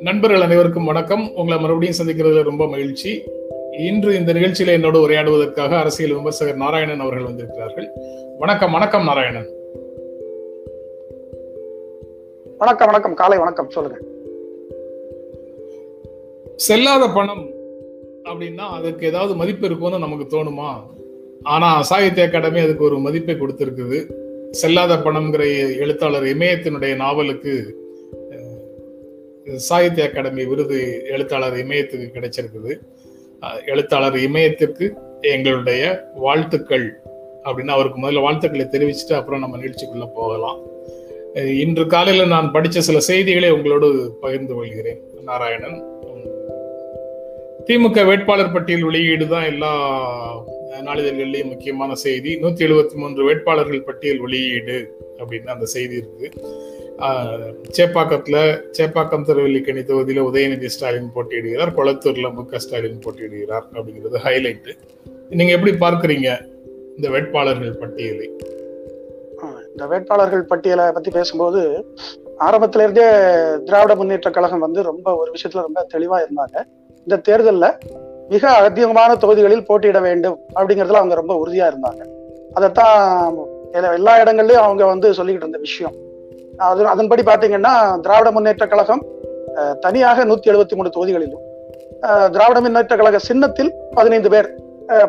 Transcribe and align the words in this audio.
நண்பர்கள் 0.00 0.40
அனைவருக்கும் 0.40 0.84
வணக்கம். 0.84 1.34
உங்களை 1.34 1.60
மறுபடியும் 1.60 1.94
சந்திக்கிறதுல 1.96 2.42
ரொம்ப 2.42 2.68
மகிழ்ச்சி. 2.68 3.22
இன்று 3.78 4.14
இந்த 4.14 4.32
நிகழ்ச்சியில 4.32 4.66
என்னோடு 4.66 5.08
உரையாடுவதற்காக 5.08 5.68
அரசியல் 5.68 6.12
விமர்சகர் 6.12 6.56
நாராயணன் 6.56 7.00
அவர்கள் 7.00 7.24
வந்திருக்கிறார்கள். 7.24 7.88
வணக்கம் 8.38 8.72
வணக்கம் 8.72 9.04
நாராயணன். 9.04 9.48
வணக்கம் 12.58 12.86
வணக்கம். 12.86 13.14
காலை 13.14 13.38
வணக்கம். 13.38 13.70
சொல்லுங்க. 13.70 13.98
செல்லாத 16.68 17.14
பணம் 17.14 17.50
அப்படின்னா 18.24 18.58
அதுக்கு 18.58 19.06
ஏதாவது 19.06 19.34
மதிப்பு 19.34 19.66
இருக்கும்னு 19.66 19.98
நமக்கு 19.98 20.36
தோணுமா? 20.36 20.95
ஆனா 21.54 21.68
சாகித்ய 21.88 22.26
அகாடமி 22.28 22.60
அதுக்கு 22.64 22.86
ஒரு 22.88 22.98
மதிப்பை 23.06 23.34
கொடுத்திருக்குது. 23.38 23.98
செல்லாத 24.60 24.92
பணம்ங்கிற 25.06 25.42
எழுத்தாளர் 25.82 26.26
இமயத்தினுடைய 26.34 26.92
நாவலுக்கு 27.02 27.54
சாகித்ய 29.68 30.06
அகாடமி 30.08 30.44
விருது 30.50 30.78
எழுத்தாளர் 31.14 31.56
இமயத்துக்கு 31.64 32.06
கிடைச்சிருக்குது. 32.16 32.72
எழுத்தாளர் 33.72 34.16
இமயத்திற்கு 34.26 34.86
எங்களுடைய 35.34 35.82
வாழ்த்துக்கள் 36.24 36.86
அப்படின்னு 37.46 37.74
அவருக்கு 37.74 37.98
முதல்ல 38.02 38.24
வாழ்த்துக்களை 38.26 38.66
தெரிவிச்சுட்டு 38.72 39.14
அப்புறம் 39.18 39.42
நம்ம 39.44 39.58
நிகழ்ச்சிக்குள்ள 39.60 40.08
போகலாம். 40.14 40.58
இன்று 41.64 41.84
காலையில 41.94 42.26
நான் 42.34 42.52
படித்த 42.54 42.84
சில 42.88 43.00
செய்திகளை 43.10 43.50
உங்களோடு 43.56 43.88
பகிர்ந்து 44.24 44.52
கொள்கிறேன். 44.58 45.00
நாராயணன் 45.30 45.78
திமுக 47.68 48.00
வேட்பாளர் 48.08 48.54
பட்டியல் 48.54 48.86
வெளியீடு 48.88 49.24
தான் 49.32 49.48
எல்லா 49.52 49.72
நாளிதழ்கள்லேயும் 50.84 51.48
முக்கியமான 51.48 51.94
செய்தி 51.94 52.36
நூத்தி 52.36 52.64
எழுபத்தி 52.66 52.94
மூன்று 52.94 53.24
வேட்பாளர்கள் 53.24 53.82
பட்டியல் 53.82 54.18
வெளியீடு 54.18 54.76
அப்படின்னு 55.18 55.46
அந்த 55.46 55.64
செய்தி 55.64 55.96
இருக்கு. 55.96 56.28
சேப்பாக்கத்துல 57.76 58.36
சேப்பாக்கம் 58.78 59.24
திருவல்லிக்கணி 59.24 59.82
தொகுதியில 59.82 60.24
உதயநிதி 60.28 60.66
ஸ்டாலின் 60.66 61.10
போட்டியிடுகிறார் 61.14 61.72
கொளத்தூர்ல 61.76 62.32
மு 62.32 62.44
க 62.44 62.58
ஸ்டாலின் 62.58 63.02
போட்டியிடுகிறார் 63.06 63.66
அப்படிங்கிறது 63.74 64.22
ஹைலைட் 64.24 64.70
நீங்க 65.30 65.52
எப்படி 65.52 65.72
பார்க்குறீங்க 65.72 66.28
இந்த 66.96 67.08
வேட்பாளர்கள் 67.10 67.78
பட்டியலை? 67.78 68.28
இந்த 69.70 69.86
வேட்பாளர்கள் 69.86 70.44
பட்டியலை 70.44 70.92
பத்தி 70.92 71.10
பேசும்போது 71.10 71.62
ஆரம்பத்துல 72.38 72.82
இருந்தே 72.82 73.08
திராவிட 73.64 73.94
முன்னேற்ற 73.94 74.30
கழகம் 74.30 74.58
வந்து 74.58 74.82
ரொம்ப 74.82 75.16
ஒரு 75.16 75.32
விஷயத்துல 75.32 75.64
ரொம்ப 75.68 75.86
தெளிவா 75.94 76.16
இருந்தாங்க. 76.24 76.56
இந்த 76.98 77.16
தேர்தலில் 77.16 77.70
மிக 78.32 78.52
அதிகமான 78.68 79.10
தொகுதிகளில் 79.22 79.66
போட்டியிட 79.68 79.98
வேண்டும் 80.06 80.36
அப்படிங்கிறதுல 80.58 81.00
அவங்க 81.00 81.14
ரொம்ப 81.20 81.34
உறுதியா 81.42 81.66
இருந்தாங்க. 81.72 82.02
அதைத்தான் 82.56 83.36
எல்லா 83.98 84.14
இடங்கள்லயும் 84.22 84.64
அவங்க 84.66 84.84
வந்து 84.92 85.08
சொல்லிக்கிட்டு 85.18 85.46
இருந்த 85.46 85.60
விஷயம். 85.66 85.94
அது 86.68 86.82
அதன்படி 86.92 87.22
பாத்தீங்கன்னா 87.22 87.74
திராவிட 88.04 88.30
முன்னேற்ற 88.36 88.66
கழகம் 88.72 89.02
தனியாக 89.80 90.24
நூத்தி 90.30 90.48
எழுபத்தி 90.52 90.76
மூணு 90.78 90.90
தொகுதிகளிலும் 90.96 91.44
திராவிட 92.34 92.58
முன்னேற்ற 92.64 92.96
கழக 92.96 93.18
சின்னத்தில் 93.28 93.70
பதினைந்து 93.98 94.30
பேர் 94.34 94.48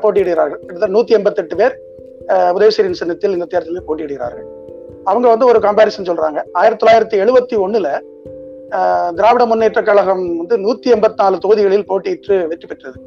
போட்டியிடுகிறார்கள். 0.04 0.62
கிட்டத்தட்ட 0.66 0.94
நூத்தி 0.98 1.16
எண்பத்தி 1.18 1.42
எட்டு 1.44 1.56
பேர் 1.62 1.76
உதயசீரின் 2.58 3.00
சின்னத்தில் 3.02 3.36
இந்த 3.38 3.48
தேர்தலில் 3.54 3.88
போட்டியிடுகிறார்கள். 3.88 4.48
அவங்க 5.10 5.28
வந்து 5.34 5.46
ஒரு 5.52 5.60
கம்பாரிசன் 5.66 6.10
சொல்றாங்க. 6.10 6.40
ஆயிரத்தி 6.60 6.82
தொள்ளாயிரத்தி 6.84 7.22
எழுபத்தி 7.24 7.56
ஒண்ணுல 7.66 7.90
திராவிட 9.18 9.46
முன்னேற்ற 9.46 9.82
கழகம் 9.82 10.24
வந்து 10.38 10.56
நூத்தி 10.66 10.88
எண்பத்தி 10.96 11.20
நாலு 11.22 11.38
தொகுதிகளில் 11.44 11.88
போட்டியிட்டு 11.90 12.36
வெற்றி 12.48 12.68
பெற்றது. 12.68 12.98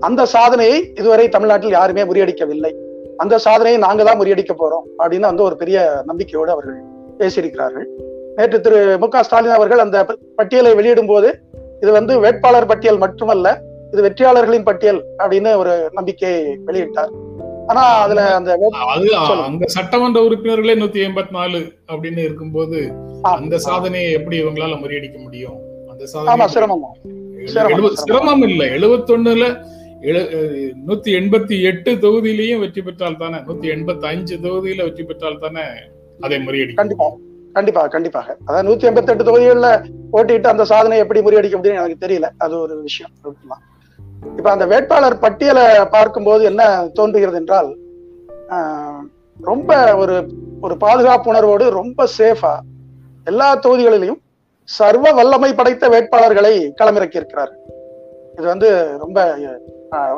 அந்த 0.00 0.26
சாதனையை 0.26 0.78
இதுவரை 1.00 1.28
தமிழ்நாட்டில் 1.28 1.76
யாருமே 1.78 2.04
முறியடிக்கவில்லை. 2.04 2.72
அந்த 3.22 3.38
சாதனையை 3.38 3.78
நாங்க 3.80 4.04
தான் 4.04 4.18
முறியடிக்க 4.20 4.54
போறோம் 4.62 4.84
அப்படின்னு 5.00 5.30
வந்து 5.30 5.46
ஒரு 5.48 5.56
பெரிய 5.56 6.02
நம்பிக்கையோடு 6.04 6.50
அவர்கள் 6.54 6.78
பேசியிருக்கிறார்கள். 7.20 7.86
நேற்று 8.38 8.58
திரு 8.60 8.80
மு 9.02 9.08
க 9.08 9.22
ஸ்டாலின் 9.22 9.56
அவர்கள் 9.58 9.84
அந்த 9.84 9.98
பட்டியலை 10.38 10.72
வெளியிடும் 10.80 11.10
போது 11.12 11.28
இது 11.82 11.90
வந்து 11.92 12.20
வேட்பாளர் 12.24 12.70
பட்டியல் 12.72 13.02
மட்டுமல்ல 13.04 13.48
இது 13.92 14.02
வெற்றியாளர்களின் 14.06 14.66
பட்டியல் 14.68 15.00
அப்படின்னு 15.22 15.50
ஒரு 15.62 15.90
நம்பிக்கையை 15.92 16.40
வெளியிட்டார். 16.66 17.12
ஆனா 17.66 17.82
அதுல 17.96 18.20
அந்த 18.34 18.50
அங்க 19.46 19.64
சட்டமன்ற 19.66 20.20
உறுப்பினர்களே 20.20 20.74
நூத்தி 20.74 21.00
எண்பத்தி 21.06 21.30
நாலு 21.30 21.60
அப்படின்னு 21.92 22.18
இருக்கும்போது 22.18 22.78
அந்த 23.36 23.58
சாதனையை 23.58 24.12
எப்படி 24.12 24.42
இவங்களால 24.42 24.74
முறியடிக்க 24.82 25.22
முடியும்? 25.22 25.56
அந்த 25.90 26.06
சாதனை 26.06 26.46
சிரமம். 26.48 26.84
இல்ல. 28.44 28.64
எழுபத்தி 28.76 29.12
ஒண்ணுல 29.14 29.46
நூத்தி 30.88 31.10
எண்பத்தி 31.18 31.62
எட்டு 31.62 31.90
தொகுதியிலையும் 31.94 32.58
வெற்றி 32.58 32.82
பெற்றால் 32.82 33.16
தானே? 33.16 33.38
நூத்தி 33.46 33.68
எண்பத்தி 33.74 34.06
அஞ்சு 34.06 34.36
தொகுதியில 34.36 34.82
வெற்றி 34.82 35.04
பெற்றால் 35.04 35.38
தானே 35.38 35.64
அதை 36.20 36.38
முறியடிக்க 36.38 36.74
கண்டிப்பா. 36.74 37.08
கண்டிப்பா 37.52 37.86
கண்டிப்பாக. 37.86 38.36
அதாவது 38.46 38.66
நூத்தி 38.68 38.86
எண்பத்தி 38.88 39.12
எட்டு 39.12 39.24
தொகுதிகளில் 39.24 39.70
போட்டிட்டு 40.12 40.46
அந்த 40.46 40.64
சாதனை 40.64 40.98
எப்படி 40.98 41.20
முறியடிக்க 41.20 41.56
முடியும் 41.56 41.76
எனக்கு 41.76 42.06
தெரியல. 42.06 42.28
அது 42.38 42.60
ஒரு 42.60 42.82
விஷயம். 42.82 43.12
இப்ப 44.22 44.50
அந்த 44.50 44.66
வேட்பாளர் 44.66 45.18
பட்டியலை 45.18 45.84
பார்க்கும்போது 45.90 46.44
என்ன 46.44 46.88
தோன்றுகிறது 46.92 47.36
என்றால் 47.36 47.76
ரொம்ப 49.40 49.94
ஒரு 49.96 50.28
ஒரு 50.60 50.76
பாதுகாப்பு 50.76 51.30
உணர்வோடு 51.30 51.70
ரொம்ப 51.70 52.06
சேஃபா 52.18 52.58
எல்லா 53.24 53.56
தொகுதிகளிலையும் 53.56 54.20
சர்வ 54.64 55.12
வல்லமை 55.12 55.54
படைத்த 55.54 55.88
வேட்பாளர்களை 55.88 56.72
களமிறக்கி 56.82 57.16
இருக்கிறார் 57.16 57.52
இது 58.32 58.46
வந்து 58.46 58.98
ரொம்ப 58.98 59.38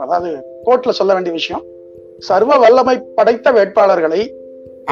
அதாவது 0.00 0.44
கோர்ட்ல 0.66 0.88
சொல்ல 0.88 1.14
வேண்டிய 1.14 1.32
விஷயம். 1.32 1.64
சர்வ 2.19 2.56
வல்லமை 2.56 3.00
படைத்த 3.14 3.53
வேட்பாளர்களை 3.53 4.38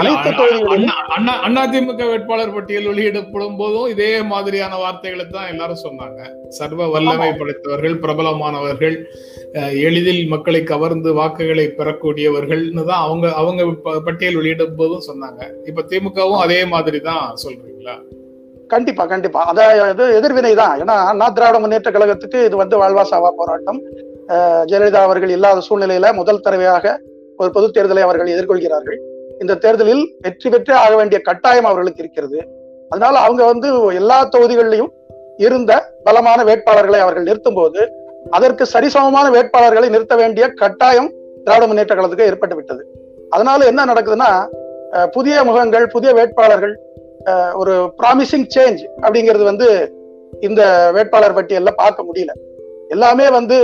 அனைத்து 0.01 0.31
தொகுதிகளிலும் 0.39 1.61
அதிமுக 1.62 2.03
வேட்பாளர் 2.09 2.53
பட்டியல் 2.57 2.89
வெளியிடப்படும் 2.91 3.57
போதும் 3.61 3.87
இதே 3.93 4.11
மாதிரியான 4.33 4.73
வார்த்தைகளை 4.83 5.25
தான் 5.37 5.49
எல்லாரும் 5.53 5.81
சொன்னாங்க. 5.84 6.21
சர்வ 6.59 6.89
வல்லமை 6.95 7.31
படைத்தவர்கள் 7.39 7.97
பிரபலமானவர்கள் 8.05 8.97
எளிதில் 9.87 10.23
மக்களை 10.34 10.61
கவர்ந்து 10.73 11.12
வாக்குகளை 11.21 11.67
பெறக்கூடியவர்கள்னு 11.79 12.84
தான் 12.91 13.05
அவங்க 13.07 13.27
அவங்க 13.41 13.65
பட்டியல் 14.09 14.39
வெளியிடும் 14.41 14.79
போதும் 14.83 15.07
சொன்னாங்க. 15.09 15.41
இப்ப 15.71 15.87
திமுகவும் 15.93 16.45
அதே 16.45 16.61
மாதிரி 16.75 17.01
தான் 17.11 17.25
சொல்றீங்களா? 17.45 17.97
கண்டிப்பா 18.75 19.05
கண்டிப்பா. 19.15 19.41
அதாவது 19.51 20.05
எதிர்வினை 20.21 20.55
தான். 20.63 20.77
ஏன்னா 20.83 20.95
அண்ணா 21.11 21.27
திராவிட 21.34 21.59
முன்னேற்ற 21.65 21.91
கழகத்துக்கு 21.97 22.39
இது 22.51 22.57
வந்து 22.63 22.77
வாழ்வா 22.84 23.05
சாவா 23.11 23.33
போராட்டம். 23.41 23.83
ஜெயலலிதா 24.71 25.03
அவர்கள் 25.09 25.37
இல்லாத 25.39 25.67
சூழ்நிலையில 25.67 26.07
முதல் 26.23 26.45
தடவையாக 26.47 26.97
ஒரு 27.41 27.51
பொது 27.57 27.67
தேர்தலை 27.77 28.03
அவர்கள் 28.07 28.34
எதிர்கொள்கிறார்கள். 28.37 28.99
இந்த 29.43 29.57
தேர்தலில் 29.65 30.05
வெற்றி 30.25 30.49
பெற்றே 30.53 30.75
ஆக 30.85 30.93
வேண்டிய 31.01 31.19
கட்டாயம் 31.29 31.69
அவர்களுக்கு 31.71 32.03
இருக்கிறது. 32.05 32.39
அதனால 32.93 33.15
அவங்க 33.27 33.43
வந்து 33.53 33.69
எல்லா 34.01 34.19
தொகுதிகளிலையும் 34.35 34.93
இருந்த 35.47 35.73
பலமான 36.07 36.39
வேட்பாளர்களை 36.49 37.01
அவர்கள் 37.05 37.29
நிறுத்தும் 37.29 37.59
போது 37.59 37.81
அதற்கு 38.37 38.65
சரிசமமான 38.75 39.27
வேட்பாளர்களை 39.37 39.89
நிறுத்த 39.95 40.15
வேண்டிய 40.21 40.45
கட்டாயம் 40.63 41.11
திராவிட 41.45 41.67
முன்னேற்ற 41.71 41.93
கழகத்துக்கு 41.95 42.29
ஏற்பட்டு 42.31 42.57
விட்டது. 42.59 42.83
அதனால 43.35 43.67
என்ன 43.71 43.81
நடக்குதுன்னா 43.91 44.31
புதிய 45.17 45.37
முகங்கள் 45.49 45.87
புதிய 45.95 46.11
வேட்பாளர்கள் 46.19 46.75
ஒரு 47.61 47.75
ப்ராமிசிங் 48.01 48.49
சேஞ்ச் 48.57 48.83
அப்படிங்கிறது 49.05 49.45
வந்து 49.51 49.69
இந்த 50.47 50.63
வேட்பாளர் 50.97 51.37
பட்டியல்ல 51.39 51.71
பார்க்க 51.83 52.09
முடியல. 52.09 52.33
எல்லாமே 52.95 53.27
வந்து 53.39 53.57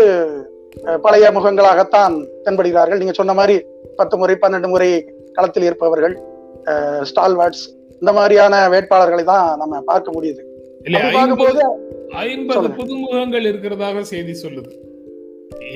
பழைய 1.05 1.27
முகங்களாகத்தான் 1.37 2.15
தென்படுகிறார்கள். 2.44 3.00
நீங்க 3.00 3.15
சொன்ன 3.19 3.34
மாதிரி 3.41 3.56
பத்து 3.99 4.15
முறை 4.21 4.34
பன்னெண்டு 4.43 4.69
முறை 4.75 4.91
களத்தில் 5.37 5.69
இருப்பவர்கள் 5.69 6.15
ஸ்டால்வார்ட்ஸ் 7.10 7.65
இந்த 8.00 8.12
மாதிரியான 8.19 8.54
வேட்பாளர்களை 8.75 9.25
தான் 9.32 9.47
நம்ம 9.62 9.81
பார்க்க 9.91 10.15
முடியுது. 10.16 10.43
ஐம்பது 12.22 12.69
புதுமுகங்கள் 12.78 13.44
இருக்கிறதாக 13.50 14.00
செய்தி 14.12 14.34
சொல்லுது. 14.44 14.72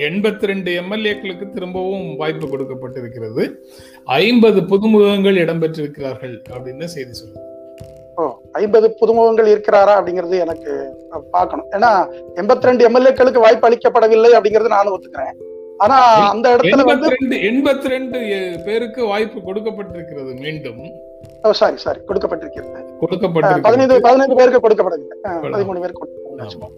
எண்பத்தி 0.06 0.49
ரெண்டு 0.50 0.71
எம்எல்ஏக்களுக்கு 0.81 1.47
திரும்பவும் 1.56 2.06
வாய்ப்பு 2.21 2.47
கொடுக்கப்பட்டிருக்கிறது. 2.53 3.44
ஐம்பது 4.22 4.61
புதுமுகங்கள் 4.73 5.41
இடம்பெற்றிருக்கிறார்கள் 5.44 6.37
அப்படின்னு 6.55 6.87
செய்தி 6.94 7.12
சொல்லுது. 7.20 7.43
ஓ 8.20 8.25
ஐம்பது 8.61 8.87
புதுமுகங்கள் 9.00 9.49
இருக்கிறாரா 9.55 9.94
அப்படிங்கிறது 9.99 10.37
எனக்கு 10.44 10.73
பார்க்கணும். 11.35 11.69
ஏன்னா 11.76 11.91
எண்பத்தி 12.41 12.69
ரெண்டு 12.70 12.85
எம்எல்ஏக்களுக்கு 12.88 13.44
வாய்ப்பு 13.44 13.69
அளிக்கப்படவில்லை 13.69 14.32
அப்படிங்கறது 14.38 14.76
நானும் 14.76 14.94
ஒத்துக்கிறேன். 14.97 15.37
ஆனா 15.84 15.96
அந்த 16.32 16.46
இடத்துல 16.55 16.84
வந்து 16.90 17.37
எண்பத்தி 17.49 17.87
ரெண்டு 17.94 18.19
பேருக்கு 18.67 19.00
வாய்ப்பு 19.12 19.38
கொடுக்கப்பட்டிருக்கிறது 19.49 20.32
மீண்டும். 20.44 20.82
சாரி 21.61 21.76
சாரி 21.84 22.00
கொடுக்கப்பட்டிருக்கிறது. 22.08 22.81
கொடுக்கப்பட்டு 23.02 23.64
பதினைந்து 23.67 23.96
பதினைந்து 24.06 24.38
பேருக்கு 24.38 24.62
கொடுக்கப்படவில்லை. 24.67 25.17
பதிமூணு 25.56 25.82
பேருக்கு 25.82 26.02
கொடுக்கப்படவில்லை. 26.02 26.70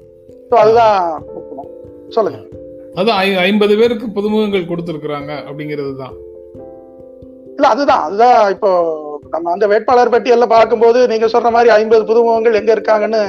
அதுதான் 0.63 0.99
சொல்லுங்க. 2.17 2.41
அதான் 3.01 3.19
ஐம்பது 3.49 3.75
பேருக்கு 3.81 4.07
புதுமுகங்கள் 4.17 4.71
கொடுத்திருக்கிறாங்க 4.71 5.33
அப்படிங்கிறது 5.49 5.93
தான். 6.03 6.15
இல்ல 7.57 7.69
அதுதான் 7.75 8.03
அதுதான் 8.07 8.41
இப்போ 8.55 8.71
நம்ம 9.35 9.51
அந்த 9.55 9.67
வேட்பாளர் 9.73 10.13
பட்டியல்ல 10.15 10.47
பார்க்கும்போது 10.57 10.99
நீங்க 11.13 11.27
சொல்ற 11.33 11.49
மாதிரி 11.57 11.71
ஐம்பது 11.81 12.03
புதுமுகங்கள் 12.11 12.59
எங்க 12.61 12.71
இருக்காங்கன்னு 12.77 13.23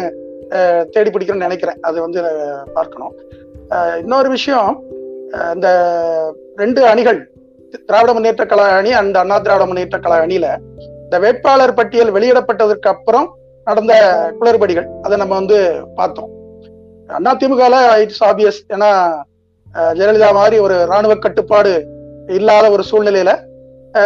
தேடி 0.94 1.10
பிடிக்கணும்னு 1.10 1.48
நினைக்கிறேன். 1.48 1.80
அது 1.88 1.98
வந்து 2.06 2.22
பார்க்கணும். 2.78 3.14
இன்னொரு 4.04 4.30
விஷயம் 4.38 4.72
இந்த 5.54 5.68
ரெண்டு 6.58 6.82
அணிகள் 6.86 7.20
திராவிட 7.84 8.12
முன்னேற்ற 8.14 8.44
கழக 8.46 8.70
அணி 8.78 8.92
அண்ட் 8.92 9.18
அண்ணா 9.18 9.36
திராவிட 9.38 9.66
முன்னேற்ற 9.66 9.98
கழக 10.00 10.26
அணியில 10.26 10.48
இந்த 11.04 11.18
வேட்பாளர் 11.20 11.78
பட்டியல் 11.80 12.12
வெளியிடப்பட்டதற்கு 12.12 12.90
அப்புறம் 12.90 13.28
நடந்த 13.68 13.94
குளறுபடிகள் 14.40 14.88
அதை 15.04 15.16
நம்ம 15.18 15.34
வந்து 15.36 15.58
பார்த்தோம். 15.96 16.30
அண்ணா 17.10 17.32
திமுகல 17.34 17.76
இட்ஸ் 17.98 18.24
ஆபியஸ் 18.24 18.60
ஏன்னா 18.74 18.90
ஜெயலலிதா 19.98 20.30
மாதிரி 20.32 20.58
ஒரு 20.60 20.76
ராணுவ 20.86 21.14
கட்டுப்பாடு 21.16 21.74
இல்லாத 22.30 22.66
ஒரு 22.72 22.84
சூழ்நிலையில 22.84 23.32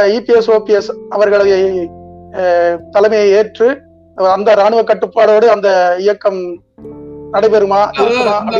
இபிஎஸ் 0.09 0.49
ஓபிஎஸ் 0.49 0.91
அவர்களை 1.09 1.45
தலைமையை 2.91 3.29
ஏற்று 3.39 3.67
அந்த 4.17 4.49
ராணுவ 4.55 4.81
கட்டுப்பாடோடு 4.83 5.47
அந்த 5.49 5.69
இயக்கம் 5.99 6.41
நடைபெறுமா? 7.33 7.79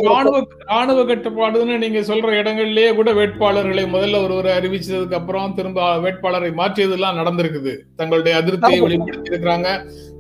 ராணுவ 0.07 0.37
ராணுவ 0.69 0.99
கட்டுப்பாடுன்னு 1.09 1.75
நீங்க 1.83 1.99
சொல்ற 2.09 2.29
இடங்கள்லயே 2.41 2.89
கூட 2.99 3.09
வேட்பாளர்களை 3.19 3.83
முதல்ல 3.95 4.21
ஒருவரை 4.25 4.51
அறிவிச்சதுக்கு 4.59 5.17
அப்புறம் 5.19 5.55
திரும்ப 5.57 5.87
வேட்பாளரை 6.05 6.51
மாற்றியதெல்லாம் 6.61 7.19
நடந்திருக்குது. 7.21 7.73
தங்களுடைய 7.99 8.33
அதிருப்தியை 8.41 8.79
வெளிப்படுத்தி 8.85 9.31
இருக்கிறாங்க 9.31 9.69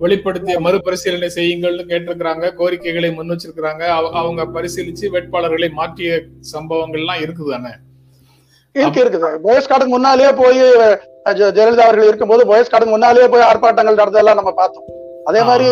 வெளிப்படுத்திய 0.03 0.57
மறுபரிசீலனை 0.65 1.29
செய்யுங்கள்னு 1.37 1.85
கேட்டிருக்கிறாங்க. 1.91 2.45
கோரிக்கைகளை 2.59 3.11
முன் 3.17 3.33
வச்சிருக்கிறாங்க. 3.33 3.83
அவங்க 4.21 4.45
பரிசீலிச்சு 4.57 5.11
வேட்பாளர்களை 5.15 5.71
மாற்றிய 5.79 6.19
சம்பவங்கள்லாம் 6.53 7.23
இருக்குது 7.25 7.51
தானே 7.55 7.73
இருக்கு 8.75 9.01
இருக்குது. 9.03 9.27
போயஸ் 9.45 9.67
கார்டுக்கு 9.69 9.95
முன்னாலேயே 9.95 10.29
போய் 10.39 10.61
ஜெயலலிதா 11.39 11.83
அவர்கள் 11.87 12.09
இருக்கும்போது 12.11 12.43
போயஸ் 12.51 12.71
கார்டுக்கு 12.71 12.95
முன்னாலேயே 12.95 13.27
போய் 13.33 13.47
ஆர்ப்பாட்டங்கள் 13.49 13.99
நடந்ததெல்லாம் 13.99 14.39
நம்ம 14.39 14.53
பார்த்தோம். 14.61 14.87
அதே 15.29 15.41
மாதிரி 15.49 15.67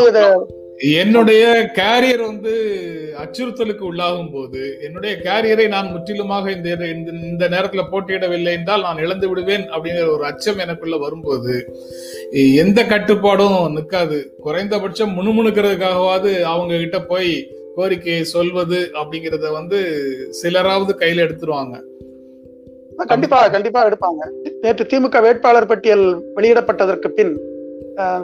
என்னுடைய 0.82 1.72
கேரியர் 1.76 2.22
வந்து 2.26 2.54
அச்சுறுத்தலுக்கு 3.18 3.84
உள்ளாகும் 3.92 4.32
போது 4.34 4.78
என்னுடைய 4.82 5.18
கேரியரை 5.24 5.68
நான் 5.68 5.92
முற்றிலுமாக 5.92 6.52
இந்த 6.52 6.70
இந்த 7.30 7.50
நேரத்துல 7.50 7.84
போட்டியிடவில்லை 7.92 8.52
என்றால் 8.52 8.82
நான் 8.82 8.98
இழந்து 8.98 9.30
விடுவேன் 9.30 9.70
அப்படிங்கிற 9.70 10.08
ஒரு 10.10 10.26
அச்சம் 10.26 10.58
எனக்குள்ள 10.58 10.98
வரும்போது 10.98 11.56
எந்த 12.56 12.86
கட்டுப்பாடும் 12.86 13.74
நிற்காது. 13.74 14.36
குறைந்தபட்சம் 14.38 15.16
முணுமுணுக்கிறதுக்காகவாது 15.18 16.42
அவங்க 16.42 16.78
கிட்ட 16.78 17.02
போய் 17.02 17.52
கோரிக்கையை 17.76 18.24
சொல்வது 18.24 18.92
அப்படிங்கிறத 18.94 19.52
வந்து 19.52 19.80
சிலராவது 20.42 20.94
கையில 20.98 21.26
எடுத்துருவாங்க. 21.26 21.84
கண்டிப்பா 23.08 23.48
கண்டிப்பா 23.48 23.90
எடுப்பாங்க. 23.90 24.24
நேற்று 24.62 24.86
திமுக 24.86 25.22
வேட்பாளர் 25.22 25.66
பட்டியல் 25.66 26.34
வெளியிடப்பட்டதற்கு 26.36 27.08
பின் 27.08 27.51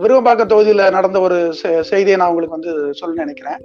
விருவம்பாக்கம் 0.02 0.52
தொகுதியில 0.52 0.86
நடந்த 0.98 1.20
ஒரு 1.28 1.38
செய்தியை 1.92 2.18
நான் 2.20 2.32
உங்களுக்கு 2.32 2.58
வந்து 2.58 2.94
சொல்ல 3.00 3.16
நினைக்கிறேன். 3.24 3.60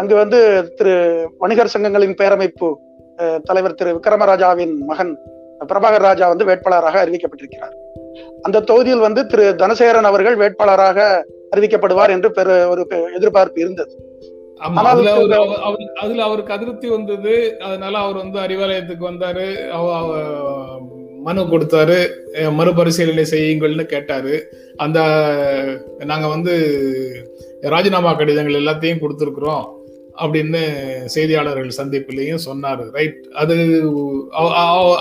அங்கு 0.00 0.14
வந்து 0.22 0.38
திரு 0.78 0.94
வணிகர் 1.38 1.74
சங்கங்களின் 1.74 2.18
பேரமைப்பு 2.20 2.68
தலைவர் 3.48 3.78
திரு 3.80 3.90
விக்ரமராஜாவின் 3.96 4.74
மகன் 4.90 5.12
பிரபாகர் 5.68 6.06
ராஜா 6.08 6.26
வந்து 6.32 6.48
வேட்பாளராக 6.48 7.02
அறிவிக்கப்பட்டிருக்கிறார். 7.04 7.76
அந்த 8.42 8.64
தொகுதியில் 8.70 9.06
வந்து 9.06 9.22
திரு 9.30 9.44
தனசேகரன் 9.62 10.10
அவர்கள் 10.10 10.36
வேட்பாளராக 10.42 10.98
அறிவிக்கப்படுவார் 11.54 12.14
என்று 12.16 12.30
பெரு 12.38 12.54
ஒரு 12.72 12.82
எதிர்பார்ப்பு 13.18 13.60
இருந்தது. 13.60 13.94
அதுல 16.02 16.22
அவருக்கு 16.26 16.52
அதிருப்தி 16.56 16.88
வந்தது. 16.88 17.32
அதனால 17.68 17.94
அவர் 17.98 18.20
வந்து 18.22 18.38
அறிவாலயத்துக்கு 18.44 19.04
வந்தாரு. 19.10 19.48
மனு 21.26 21.42
கொடுத்தாரு. 21.52 21.98
மறுபரிசீலனை 22.58 23.24
செய்யுங்கள்னு 23.34 23.86
கேட்டாரு. 23.94 24.34
அந்த 24.84 24.98
நாங்க 26.10 26.26
வந்து 26.34 26.52
ராஜினாமா 27.74 28.12
கடிதங்கள் 28.18 28.60
எல்லாத்தையும் 28.60 29.02
கொடுத்துருக்குறோம் 29.02 29.64
அப்படின்னு 30.24 30.60
செய்தியாளர்கள் 31.14 31.76
சந்திப்புலையும் 31.78 32.44
சொன்னாரு. 32.46 32.84
ரைட். 32.96 33.18
அது 33.42 33.54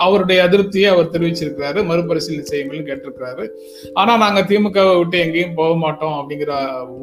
அவருடைய 0.06 0.40
அதிருப்தியை 0.48 0.88
அவர் 0.94 1.14
தெரிவிச்சிருக்கிறாரு. 1.14 1.80
மறுபரிசீலனை 1.92 2.46
செய்யுங்கள்னு 2.52 2.88
கேட்டிருக்கிறாரு. 2.90 3.46
ஆனா 4.02 4.14
நாங்க 4.24 4.42
திமுகவை 4.50 4.96
விட்டு 4.98 5.20
எங்கேயும் 5.26 5.58
போக 5.60 5.74
மாட்டோம் 5.84 6.18
அப்படிங்கிற 6.20 6.54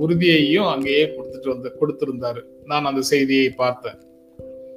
உறுதியையும் 0.05 0.71
அங்கேயே 0.75 1.05
கொடுத்துட்டு 1.15 1.55
வந்து 1.55 1.71
கொடுத்திருந்தாரு. 1.81 2.43
நான் 2.73 2.91
அந்த 2.91 3.05
செய்தியை 3.13 3.49
பார்த்தேன். 3.63 3.99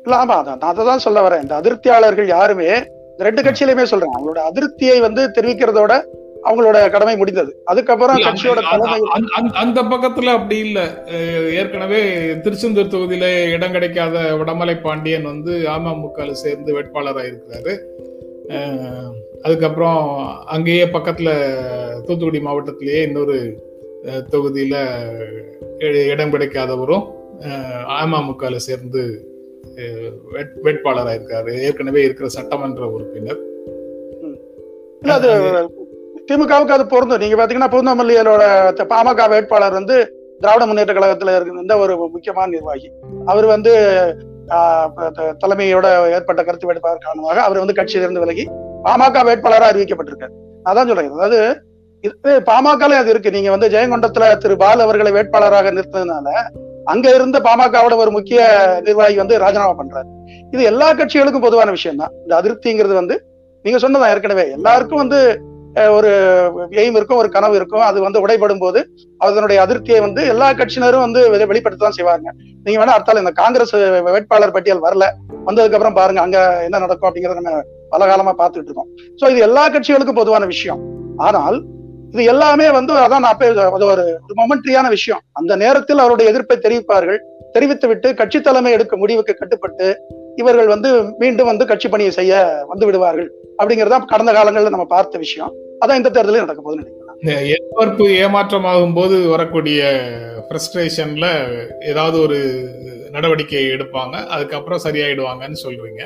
இல்ல 0.05 0.15
ஆமா 0.23 0.37
நான் 0.47 0.69
அதை 0.71 0.85
தான் 0.91 1.05
சொல்ல 1.07 1.19
வரேன். 1.27 1.43
இந்த 1.45 1.55
அதிருப்தியாளர்கள் 1.61 2.29
யாருமே 2.37 2.71
ரெண்டு 3.17 3.41
கட்சியிலுமே 3.41 3.83
சொல்றேன். 3.83 4.13
அவங்களோட 4.15 4.41
அதிருப்தியை 4.49 4.99
வந்து 4.99 5.31
தெரிவிக்கிறதோட 5.37 5.93
அவங்களோட 6.47 6.89
கடமை 6.91 7.17
முடிந்தது. 7.17 7.61
அதுக்கப்புறம் 7.65 8.17
கட்சியோட 8.17 8.59
தலைமை 8.69 8.99
அந்த 9.53 9.81
பக்கத்துல 9.81 10.33
அப்படி 10.37 10.57
இல்ல. 10.57 10.79
ஏற்கனவே 11.51 12.01
திருச்செந்தூர் 12.41 12.91
தொகுதியில 12.95 13.51
இடம் 13.51 13.71
கிடைக்காத 13.71 14.35
வடமலை 14.35 14.81
பாண்டியன் 14.81 15.23
வந்து 15.23 15.53
அமமுக 15.67 16.31
சேர்ந்து 16.31 16.81
வேட்பாளராக 16.81 17.29
இருக்கிறாரு. 17.31 17.75
அதுக்கப்புறம் 19.43 20.01
அங்கேயே 20.45 20.85
பக்கத்துல 20.85 21.29
தூத்துக்குடி 22.05 22.39
மாவட்டத்திலேயே 22.39 23.01
இன்னொரு 23.01 23.63
தொகுதியில 24.05 24.75
இடம் 26.07 26.31
கிடைக்காதவரும் 26.31 27.05
அமமுக 28.01 28.55
சேர்ந்து 28.55 29.03
வேட்பாளராக 30.65 31.15
இருக்காரு 31.17 31.53
ஏற்கனவே 31.67 32.01
இருக்கிற 32.07 32.27
சட்டமன்ற 32.37 32.85
உறுப்பினர். 32.95 33.41
அது 35.15 35.31
திமுகவுக்கு 36.29 36.75
அது 36.75 36.85
பொருந்தும். 36.93 37.23
நீங்க 37.23 37.37
பாத்தீங்கன்னா 37.39 37.73
பூந்தமல்லியலோட 37.73 38.43
பாமக 38.93 39.27
வேட்பாளர் 39.33 39.79
வந்து 39.79 39.97
திராவிட 40.41 40.63
முன்னேற்ற 40.69 40.93
கழகத்துல 40.95 41.35
இருந்த 41.35 41.75
ஒரு 41.83 41.93
முக்கியமான 42.15 42.47
நிர்வாகி. 42.55 42.89
அவர் 43.31 43.47
வந்து 43.55 43.73
தலைமையோட 45.43 45.85
ஏற்பட்ட 46.15 46.41
கருத்து 46.47 46.69
வேட்பாளர் 46.69 47.05
காரணமாக 47.05 47.43
அவர் 47.45 47.61
வந்து 47.63 47.77
கட்சியிலிருந்து 47.77 48.23
விலகி 48.23 48.45
பாமக 48.87 49.23
வேட்பாளராக 49.29 49.71
அறிவிக்கப்பட்டிருக்காரு. 49.71 50.35
அதான் 50.69 50.89
சொல்றேன். 50.89 51.15
அதாவது 51.17 51.39
பாமகல 52.49 52.97
அது 53.01 53.11
இருக்கு. 53.13 53.35
நீங்க 53.35 53.49
வந்து 53.53 53.71
ஜெயங்கொண்டத்துல 53.73 54.25
திரு 54.41 54.55
பால் 54.63 54.83
அவர்களை 54.85 55.11
வேட்பாளராக 55.17 55.71
நிறுத்ததுனால 55.77 56.27
அங்க 56.91 57.07
இருந்த 57.17 57.37
பாமகவோட 57.47 57.95
ஒரு 58.03 58.11
முக்கிய 58.17 58.39
நிர்வாகி 58.87 59.17
வந்து 59.21 59.35
ராஜினாமா 59.43 59.73
பண்றாரு. 59.79 60.07
இது 60.53 60.61
எல்லா 60.71 60.87
கட்சிகளுக்கும் 60.99 61.45
பொதுவான 61.47 61.71
விஷயம் 61.77 61.99
தான் 62.01 62.13
இந்த 62.23 62.33
அதிருப்திங்கிறது 62.39 62.95
வந்து 63.01 63.15
நீங்க 63.65 63.77
சொன்னதான் 63.83 64.13
ஏற்கனவே. 64.13 64.45
எல்லாருக்கும் 64.57 65.03
வந்து 65.03 65.19
ஒரு 65.95 66.11
எய்ம் 66.81 66.97
இருக்கும் 66.97 67.19
ஒரு 67.21 67.29
கனவு 67.35 67.55
இருக்கும். 67.59 67.85
அது 67.87 67.97
வந்து 68.05 68.19
உடைபடும் 68.25 68.61
போது 68.63 68.79
அதனுடைய 69.21 69.57
அதிருப்தியை 69.63 69.99
வந்து 70.05 70.21
எல்லா 70.33 70.47
கட்சியினரும் 70.59 71.03
வந்து 71.05 71.21
வெளிப்படுத்ததான் 71.51 71.97
செய்வாங்க. 71.97 72.27
நீங்க 72.65 72.77
வேணா 72.81 72.95
அர்த்தால 72.97 73.23
இந்த 73.23 73.33
காங்கிரஸ் 73.41 73.73
வேட்பாளர் 74.15 74.55
பட்டியல் 74.57 74.83
வரல 74.85 75.07
வந்ததுக்கு 75.47 75.77
அப்புறம் 75.77 75.97
பாருங்க 75.99 76.21
அங்க 76.25 76.39
என்ன 76.67 76.81
நடக்கும் 76.83 77.09
அப்படிங்கறத 77.09 77.41
நம்ம 77.41 77.63
பல 77.93 78.05
காலமா 78.11 78.33
பார்த்துட்டு 78.41 78.69
இருக்கோம். 78.69 78.89
சோ 79.19 79.31
இது 79.33 79.41
எல்லா 79.47 79.63
கட்சிகளுக்கும் 79.73 80.21
பொதுவான 80.21 80.45
விஷயம். 80.53 80.81
ஆனால் 81.27 81.57
இது 82.15 82.23
எல்லாமே 82.33 82.67
வந்து 82.71 82.93
அதான் 83.03 83.23
நான் 83.23 83.39
அது 83.77 83.85
ஒரு 83.93 84.03
மொமெண்ட்ரியான 84.41 84.87
விஷயம். 84.89 85.21
அந்த 85.39 85.53
நேரத்தில் 85.63 86.03
அவருடைய 86.03 86.31
எதிர்ப்பை 86.31 86.55
தெரிவிப்பார்கள். 86.57 87.17
தெரிவித்து 87.55 87.87
விட்டு 87.87 88.07
கட்சி 88.19 88.39
தலைமை 88.41 88.71
எடுக்க 88.71 88.93
முடிவுக்கு 89.01 89.33
கட்டுப்பட்டு 89.33 89.87
இவர்கள் 90.35 90.69
வந்து 90.71 90.89
மீண்டும் 91.21 91.49
வந்து 91.51 91.65
கட்சி 91.65 91.87
பணியை 91.89 92.11
செய்ய 92.11 92.33
வந்து 92.71 92.85
விடுவார்கள். 92.85 93.29
அப்படிங்கறத 93.59 93.99
கடந்த 94.13 94.31
காலங்களில் 94.37 94.75
நம்ம 94.75 94.85
பார்த்த 94.95 95.17
விஷயம். 95.17 95.51
அதான் 95.81 95.99
இந்த 96.01 96.09
தேர்தலில் 96.09 96.45
நடக்க 96.45 96.61
போகுதுன்னு 96.61 96.85
நினைக்கிறேன் 96.85 97.51
எதிர்பார்ப்பு 97.53 98.07
ஏமாற்றமாகும் 98.23 98.97
போது 98.99 99.17
வரக்கூடிய 99.33 99.81
ஃப்ரஸ்ட்ரேஷன்ல 100.47 101.27
ஏதாவது 101.91 102.17
ஒரு 102.21 102.39
நடவடிக்கை 103.15 103.63
எடுப்பாங்க. 103.75 104.15
அதுக்கப்புறம் 104.35 104.83
சரியாயிடுவாங்கன்னு 104.85 105.63
சொல்றீங்க 105.63 106.03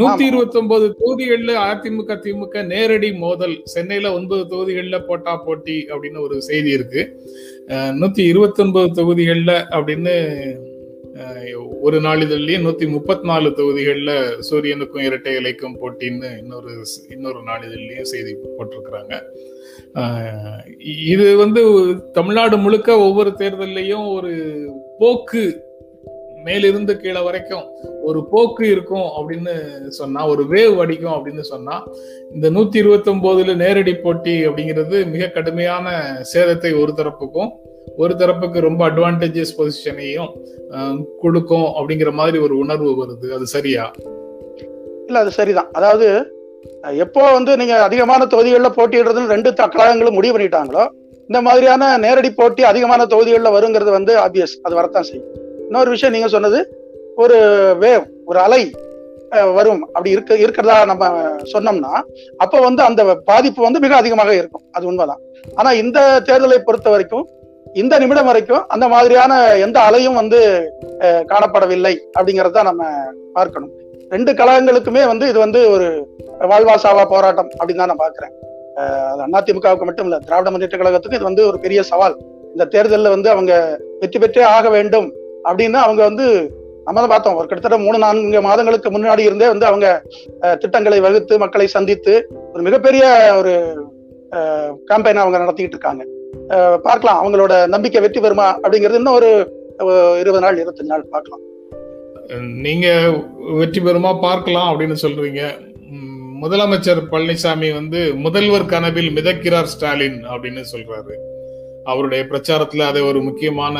நூத்தி 0.00 0.24
இருபத்தி 0.30 0.58
ஒன்பது 0.62 0.86
தொகுதிகள்ல 1.00 1.54
அதிமுக 1.70 2.18
திமுக 2.26 2.64
நேரடி 2.72 3.10
மோதல். 3.24 3.56
சென்னையில 3.74 4.12
ஒன்பது 4.18 4.44
தொகுதிகள்ல 4.52 4.98
போட்டா 5.08 5.34
போட்டி 5.48 5.76
அப்படின்னு 5.92 6.20
ஒரு 6.26 6.38
செய்தி 6.50 6.70
இருக்கு. 6.78 7.02
நூத்தி 8.00 8.24
இருபத்தி 8.32 8.62
ஒன்பது 8.66 8.88
தொகுதிகள்ல 9.00 9.52
அப்படின்னு 9.76 10.14
ஒரு 11.86 11.98
நாளிதழ்லயும் 12.06 12.64
நூத்தி 12.66 12.86
முப்பத்தி 12.94 13.24
நாலு 13.30 13.48
தொகுதிகள்ல 13.58 14.12
சூரியனுக்கும் 14.48 15.04
இரட்டை 15.08 15.32
இலைக்கும் 15.40 15.76
போட்டின்னு 15.82 16.30
இன்னொரு 16.40 16.72
இன்னொரு 17.14 17.40
நாளிதழ்லயும் 17.50 18.10
செய்தி 18.12 18.32
போட்டிருக்கிறாங்க. 18.56 19.14
இது 21.12 21.26
வந்து 21.42 21.62
தமிழ்நாடு 22.18 22.56
முழுக்க 22.64 22.98
ஒவ்வொரு 23.06 23.30
தேர்தல்லையும் 23.40 24.06
ஒரு 24.16 24.32
போக்கு 25.00 25.44
மேலிருந்து 26.46 26.96
கீழே 26.96 27.20
வரைக்கும் 27.22 27.64
ஒரு 28.02 28.28
போக்கு 28.30 28.64
இருக்கும் 28.68 29.06
அப்படின்னு 29.18 29.54
சொன்னா 29.88 30.28
ஒரு 30.28 30.42
வேவ் 30.50 30.76
அடிக்கும் 30.80 31.14
அப்படின்னு 31.16 31.40
சொன்னா 31.40 31.76
இந்த 32.34 32.50
நூத்தி 32.50 32.76
இருபத்தி 32.76 33.10
ஒன்பதுல 33.10 33.54
நேரடி 33.56 33.94
போட்டி 33.94 34.34
அப்படிங்கிறது 34.46 34.98
மிக 35.10 35.28
கடுமையான 35.28 35.86
சேதத்தை 36.34 36.72
ஒரு 36.82 36.92
தரப்புக்கும் 36.96 37.50
ஒரு 37.96 38.14
தரப்புக்கு 38.14 38.60
ரொம்ப 38.60 38.88
அட்வான்டேஜஸ் 38.88 39.56
பொசிஷனையும் 39.58 40.30
கொடுக்கும் 41.20 41.68
அப்படிங்கிற 41.78 42.12
மாதிரி 42.12 42.38
ஒரு 42.38 42.58
உணர்வு 42.58 42.90
வருது. 43.02 43.26
அது 43.32 43.46
சரியா? 43.46 43.84
இல்ல 45.06 45.18
அது 45.18 45.30
சரிதான். 45.30 45.70
அதாவது 45.72 46.08
எப்போ 46.96 47.32
வந்து 47.32 47.56
நீங்க 47.56 47.74
அதிகமான 47.82 48.26
தொகுதிகளில் 48.26 48.76
போட்டியிடுறதுன்னு 48.76 49.34
ரெண்டு 49.34 49.50
கழகங்களும் 49.54 50.14
முடிவு 50.14 50.34
பண்ணிட்டாங்களோ 50.34 50.84
இந்த 51.28 51.40
மாதிரியான 51.42 51.98
நேரடி 51.98 52.30
போட்டி 52.30 52.62
அதிகமான 52.62 53.06
தொகுதிகளில் 53.06 53.54
வருங்கிறது 53.56 53.90
வந்து 53.90 54.12
ஆப்வியஸ் 54.16 54.56
அது 54.62 54.74
வரத்தான் 54.74 55.02
செய்யும். 55.02 55.45
இன்னொரு 55.68 55.90
விஷயம் 55.94 56.14
நீங்க 56.16 56.28
சொன்னது 56.34 56.58
ஒரு 57.22 57.36
வேவ் 57.84 58.04
ஒரு 58.30 58.38
அலை 58.46 58.62
வரும். 59.56 59.80
அப்படி 59.94 60.10
இருக்க 60.14 60.32
இருக்கிறதா 60.42 60.76
நம்ம 60.90 61.04
சொன்னோம்னா 61.52 61.92
அப்ப 62.42 62.60
வந்து 62.66 62.82
அந்த 62.88 63.02
பாதிப்பு 63.30 63.60
வந்து 63.66 63.82
மிக 63.84 63.94
அதிகமாக 64.00 64.32
இருக்கும். 64.40 64.64
அது 64.76 64.84
உண்மைதான். 64.90 65.22
ஆனா 65.58 65.70
இந்த 65.82 65.98
தேர்தலை 66.28 66.58
பொறுத்த 66.68 66.90
வரைக்கும் 66.94 67.24
இந்த 67.82 67.94
நிமிடம் 68.02 68.28
வரைக்கும் 68.30 68.62
அந்த 68.74 68.86
மாதிரியான 68.92 69.32
எந்த 69.64 69.78
அலையும் 69.88 70.18
வந்து 70.20 70.38
காணப்படவில்லை 71.32 71.94
அப்படிங்கறத 72.18 72.62
நம்ம 72.70 72.84
பார்க்கணும். 73.38 73.72
ரெண்டு 74.14 74.32
கழகங்களுக்குமே 74.38 75.02
வந்து 75.12 75.26
இது 75.32 75.38
வந்து 75.44 75.60
ஒரு 75.74 75.88
வாழ்வாசாவா 76.52 77.04
போராட்டம் 77.14 77.50
அப்படின்னு 77.58 77.82
தான் 77.82 77.92
நான் 77.92 78.04
பாக்குறேன் 78.06 78.34
அதிமுகவுக்கு 79.38 79.86
மட்டும் 79.88 80.06
இல்ல 80.08 80.16
திராவிட 80.26 80.48
முன்னேற்ற 80.54 80.78
கழகத்துக்கு 80.80 81.18
இது 81.18 81.30
வந்து 81.30 81.44
ஒரு 81.50 81.58
பெரிய 81.64 81.80
சவால். 81.90 82.16
இந்த 82.54 82.64
தேர்தலில் 82.74 83.14
வந்து 83.14 83.28
அவங்க 83.34 83.52
வெற்றி 84.00 84.18
பெற்றே 84.22 84.44
ஆக 84.56 84.68
வேண்டும் 84.76 85.08
அப்படின்னு 85.48 85.78
அவங்க 85.86 86.02
வந்து 86.10 86.26
நம்ம 86.86 87.00
தான் 87.02 87.12
பார்த்தோம். 87.12 87.36
ஒரு 87.38 87.46
கிட்டத்தட்ட 87.48 87.78
மூணு 87.84 87.98
நான்கு 88.04 88.40
மாதங்களுக்கு 88.46 88.88
முன்னாடி 88.96 89.22
இருந்தே 89.28 89.46
வந்து 89.52 89.66
அவங்க 89.70 89.86
திட்டங்களை 90.62 90.98
வகுத்து 91.06 91.34
மக்களை 91.42 91.66
சந்தித்து 91.76 92.14
ஒரு 92.52 92.62
மிகப்பெரிய 92.66 93.04
ஒரு 93.40 93.54
கேம்பெயின் 94.90 95.22
அவங்க 95.22 95.36
நடத்திக்கிட்டு 95.42 95.76
இருக்காங்க. 95.76 96.04
பார்க்கலாம். 96.86 97.20
அவங்களோட 97.20 97.54
நம்பிக்கை 97.74 98.00
வெற்றி 98.04 98.20
பெறுமா 98.22 98.48
அப்படிங்கிறது 98.62 99.00
இன்னும் 99.00 99.18
ஒரு 99.20 99.30
இருபது 100.22 100.42
நாள் 100.44 100.60
இருபத்தஞ்சு 100.62 100.92
நாள் 100.94 101.12
பார்க்கலாம். 101.14 101.42
நீங்க 102.66 102.86
வெற்றி 103.60 103.80
பெறுமா 103.86 104.12
பார்க்கலாம் 104.26 104.68
அப்படின்னு 104.70 104.96
சொல்றீங்க. 105.04 105.42
முதலமைச்சர் 106.42 107.00
பழனிசாமி 107.12 107.68
வந்து 107.78 108.00
முதல்வர் 108.24 108.70
கனவில் 108.72 109.10
மிதக்கிறார் 109.16 109.70
ஸ்டாலின் 109.72 110.18
அப்படின்னு 110.32 110.62
சொல்றாரு. 110.72 111.14
அவருடைய 111.86 112.22
பிரச்சாரத்துல 112.30 112.86
அதை 112.86 113.02
ஒரு 113.02 113.22
முக்கியமான 113.22 113.76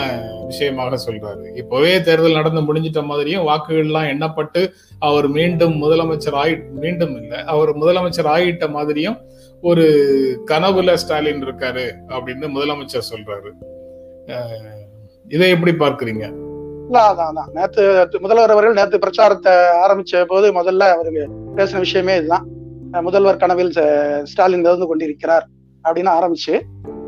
விஷயமாக 0.47 0.99
சொல்றாரு. 1.07 1.45
இப்பவே 1.57 1.93
தேர்தல் 2.01 2.39
நடந்து 2.41 2.61
முடிஞ்சிட்ட 2.61 3.03
மாதிரியும் 3.05 3.45
வாக்குகள் 3.45 3.85
எல்லாம் 3.85 4.11
எண்ணப்பட்டு 4.13 4.61
அவர் 4.99 5.29
மீண்டும் 5.29 5.75
முதலமைச்சர் 5.83 6.39
ஆயி 6.43 6.55
மீண்டும் 6.83 7.15
இல்லை 7.23 7.39
அவர் 7.45 7.73
முதலமைச்சர் 7.77 8.31
ஆகிட்ட 8.35 8.69
மாதிரியும் 8.71 9.19
ஒரு 9.63 9.85
கனவுல 10.51 10.95
ஸ்டாலின் 10.95 11.45
இருக்காரு 11.45 11.85
அப்படின்னு 12.09 12.49
முதலமைச்சர் 12.57 13.11
சொல்றாரு. 13.13 13.51
இதை 15.29 15.51
எப்படி 15.51 15.73
பார்க்குறீங்க? 15.73 16.25
இல்ல 16.89 16.99
அதான் 17.11 17.31
அதான். 17.31 17.51
நேத்து 17.53 17.83
முதல்வர் 18.21 18.51
அவர்கள் 18.51 18.79
நேத்து 18.79 18.99
பிரச்சாரத்தை 18.99 19.53
ஆரம்பிச்ச 19.85 20.25
போது 20.27 20.47
முதல்ல 20.53 20.85
அவருக்கு 20.91 21.25
பேசின 21.57 21.79
விஷயமே 21.79 22.17
இதுதான். 22.17 22.47
முதல்வர் 23.03 23.37
கனவில் 23.37 23.73
ஸ்டாலின் 24.23 24.65
இருந்து 24.65 24.87
கொண்டிருக்கிறார் 24.87 25.47
அப்படின்னு 25.85 26.13
ஆரம்பிச்சு 26.19 26.55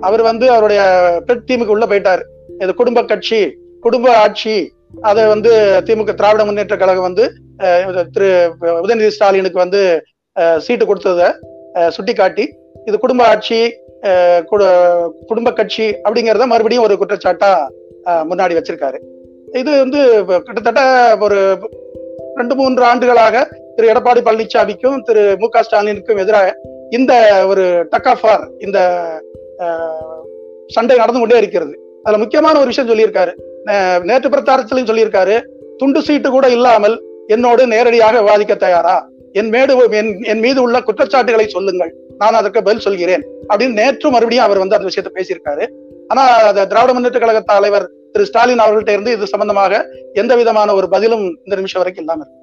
அவர் 0.06 0.22
வந்து 0.22 0.46
அவருடைய 0.54 0.80
பெட் 1.26 1.46
டீமுக்கு 1.48 1.74
உள்ள 1.74 1.86
போயிட்டாரு. 1.90 2.22
இது 2.62 2.72
குடும்ப 2.80 3.02
கட்சி 3.10 3.40
குடும்ப 3.80 4.06
ஆட்சி 4.24 4.56
அதை 5.08 5.22
வந்து 5.26 5.50
திமுக 5.86 6.14
திராவிட 6.14 6.42
முன்னேற்ற 6.44 6.76
கழகம் 6.76 7.06
வந்து 7.08 7.24
திரு 8.14 8.28
உதயநிதி 8.84 9.10
ஸ்டாலினுக்கு 9.16 9.58
வந்து 9.64 9.80
சீட்டு 10.64 10.84
கொடுத்ததை 10.86 11.28
சுட்டி 11.96 12.12
காட்டி 12.14 12.44
இது 12.84 12.96
குடும்ப 12.98 13.22
ஆட்சி 13.32 13.60
குடும்ப 15.28 15.52
கட்சி 15.52 15.86
அப்படிங்கிறத 16.06 16.46
மறுபடியும் 16.52 16.86
ஒரு 16.86 16.94
குற்றச்சாட்டா 17.00 17.50
முன்னாடி 18.30 18.56
வச்சிருக்காரு. 18.58 18.98
இது 19.60 19.70
வந்து 19.78 20.00
கிட்டத்தட்ட 20.46 20.82
ஒரு 21.26 21.38
ரெண்டு 22.34 22.54
மூன்று 22.60 22.82
ஆண்டுகளாக 22.90 23.36
திரு 23.76 23.92
எடப்பாடி 23.92 24.20
பழனிசாமிக்கும் 24.28 25.00
திரு 25.08 25.22
மு 25.40 25.48
க 25.54 25.62
ஸ்டாலினுக்கும் 25.66 26.22
எதிராக 26.24 26.54
இந்த 26.90 27.12
ஒரு 27.46 27.64
டக் 27.90 28.06
டக்காஃபார் 28.08 28.44
இந்த 28.66 28.78
சண்டை 30.74 30.96
நடந்து 31.02 31.20
கொண்டே 31.20 31.36
இருக்கிறது. 31.42 31.74
அதுல 32.04 32.20
முக்கியமான 32.22 32.54
ஒரு 32.62 32.70
விஷயம் 32.72 32.90
சொல்லியிருக்காரு. 32.90 33.32
நேற்று 34.08 34.28
பிரச்சாரத்திலையும் 34.34 34.90
சொல்லியிருக்காரு 34.90 35.36
துண்டு 35.80 36.00
சீட்டு 36.06 36.28
கூட 36.36 36.46
இல்லாமல் 36.56 36.96
என்னோடு 37.34 37.62
நேரடியாக 37.72 38.20
விவாதிக்க 38.24 38.54
தயாரா? 38.64 38.96
என் 39.40 39.50
மேடு 39.54 39.72
என் 40.32 40.42
மீது 40.44 40.58
உள்ள 40.66 40.76
குற்றச்சாட்டுகளை 40.86 41.46
சொல்லுங்கள். 41.56 41.92
நான் 42.20 42.38
அதற்கு 42.38 42.60
பதில் 42.68 42.84
சொல்கிறேன். 42.86 43.24
அப்படின்னு 43.50 43.78
நேற்று 43.80 44.08
மறுபடியும் 44.14 44.46
அவர் 44.46 44.62
வந்து 44.62 44.76
அந்த 44.76 44.88
விஷயத்தை 44.90 45.12
பேசியிருக்காரு. 45.18 45.66
ஆனா 46.12 46.22
திராவிட 46.70 46.92
முன்னேற்ற 46.94 47.20
கழக 47.22 47.40
தலைவர் 47.52 47.86
திரு 48.12 48.26
ஸ்டாலின் 48.28 48.62
அவர்கள்ட்ட 48.64 48.94
இருந்து 48.96 49.14
இது 49.16 49.32
சம்பந்தமாக 49.32 49.82
எந்த 50.22 50.32
விதமான 50.40 50.74
ஒரு 50.78 50.86
பதிலும் 50.94 51.24
இந்த 51.44 51.56
நிமிஷம் 51.60 51.80
வரைக்கும் 51.82 52.04
இல்லாம 52.04 52.22
இருக்கு. 52.24 52.40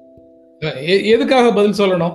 எதுக்காக 1.14 1.46
பதில் 1.58 1.78
சொல்லணும்? 1.80 2.14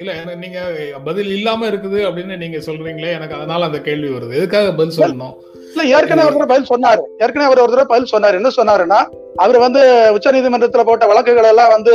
இல்ல 0.00 0.12
நீங்க 0.42 0.58
பதில் 1.04 1.30
இல்லாம 1.36 1.66
இருக்குது 1.70 1.98
அப்படின்னு 2.08 2.36
நீங்க 2.36 2.58
சொல்றீங்களே 2.66 3.10
எனக்கு 3.16 3.34
அதனால 3.34 3.64
அந்த 3.64 3.80
கேள்வி 3.80 4.08
வருது. 4.08 4.36
எதுக்காக 4.38 4.68
பதில் 4.74 4.96
சொல்லணும்? 4.98 5.34
இல்ல 5.72 5.82
ஏற்கனவே 5.96 6.28
ஒரு 6.28 6.36
தடவை 6.36 6.48
பதில் 6.52 6.70
சொன்னாரு. 6.72 7.02
ஏற்கனவே 7.18 7.48
அவர் 7.48 7.62
ஒரு 7.64 7.72
தடவை 7.74 7.88
பதில் 7.92 8.12
சொன்னாரு. 8.12 8.38
என்ன 8.40 8.50
சொன்னாருன்னா 8.56 9.00
அவர் 9.36 9.58
வந்து 9.58 9.80
உச்ச 10.12 10.30
நீதிமன்றத்துல 10.30 10.84
போட்ட 10.84 11.06
வழக்குகள் 11.06 11.44
எல்லாம் 11.44 11.68
வந்து 11.68 11.94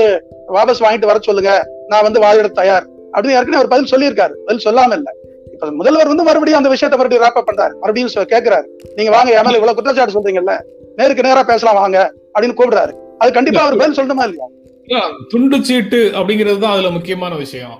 வாபஸ் 0.55 0.83
வாங்கிட்டு 0.85 1.09
வர 1.12 1.19
சொல்லுங்க. 1.21 1.53
நான் 1.88 2.05
வந்து 2.07 2.19
வாதிட 2.19 2.50
தயார். 2.51 2.85
அப்படின்னு 3.13 3.38
ஏற்கனவே 3.39 3.59
அவர் 3.62 3.74
பதில் 3.74 3.91
சொல்லியிருக்காரு. 3.93 4.33
பதில் 4.45 4.65
சொல்லாம 4.67 4.95
இல்ல. 5.00 5.09
இப்ப 5.53 5.71
முதல்வர் 5.71 6.12
வந்து 6.12 6.24
மறுபடியும் 6.24 6.59
அந்த 6.59 6.71
விஷயத்தை 6.75 7.00
மறுபடியும் 7.00 7.25
ராப்ப 7.25 7.43
பண்றாரு. 7.50 7.74
மறுபடியும் 7.81 8.29
கேட்கிறாரு 8.33 8.67
நீங்க 8.95 9.12
வாங்க 9.12 9.31
என் 9.31 9.57
இவ்வளவு 9.59 9.77
குற்றச்சாட்டு 9.77 10.15
சொல்றீங்கல்ல 10.17 10.55
நேருக்கு 10.95 11.27
நேரா 11.27 11.43
பேசலாம் 11.43 11.79
வாங்க 11.81 11.97
அப்படின்னு 12.35 12.57
கூப்பிடுறாரு. 12.59 12.93
அது 13.17 13.31
கண்டிப்பா 13.33 13.62
அவர் 13.62 13.77
பதில் 13.77 13.97
சொல்லணுமா 14.00 14.25
இல்லையா? 14.29 14.47
துண்டு 15.27 15.57
சீட்டு 15.63 16.00
அப்படிங்கிறது 16.17 16.59
தான் 16.59 16.71
அதுல 16.71 16.89
முக்கியமான 16.89 17.35
விஷயம். 17.35 17.75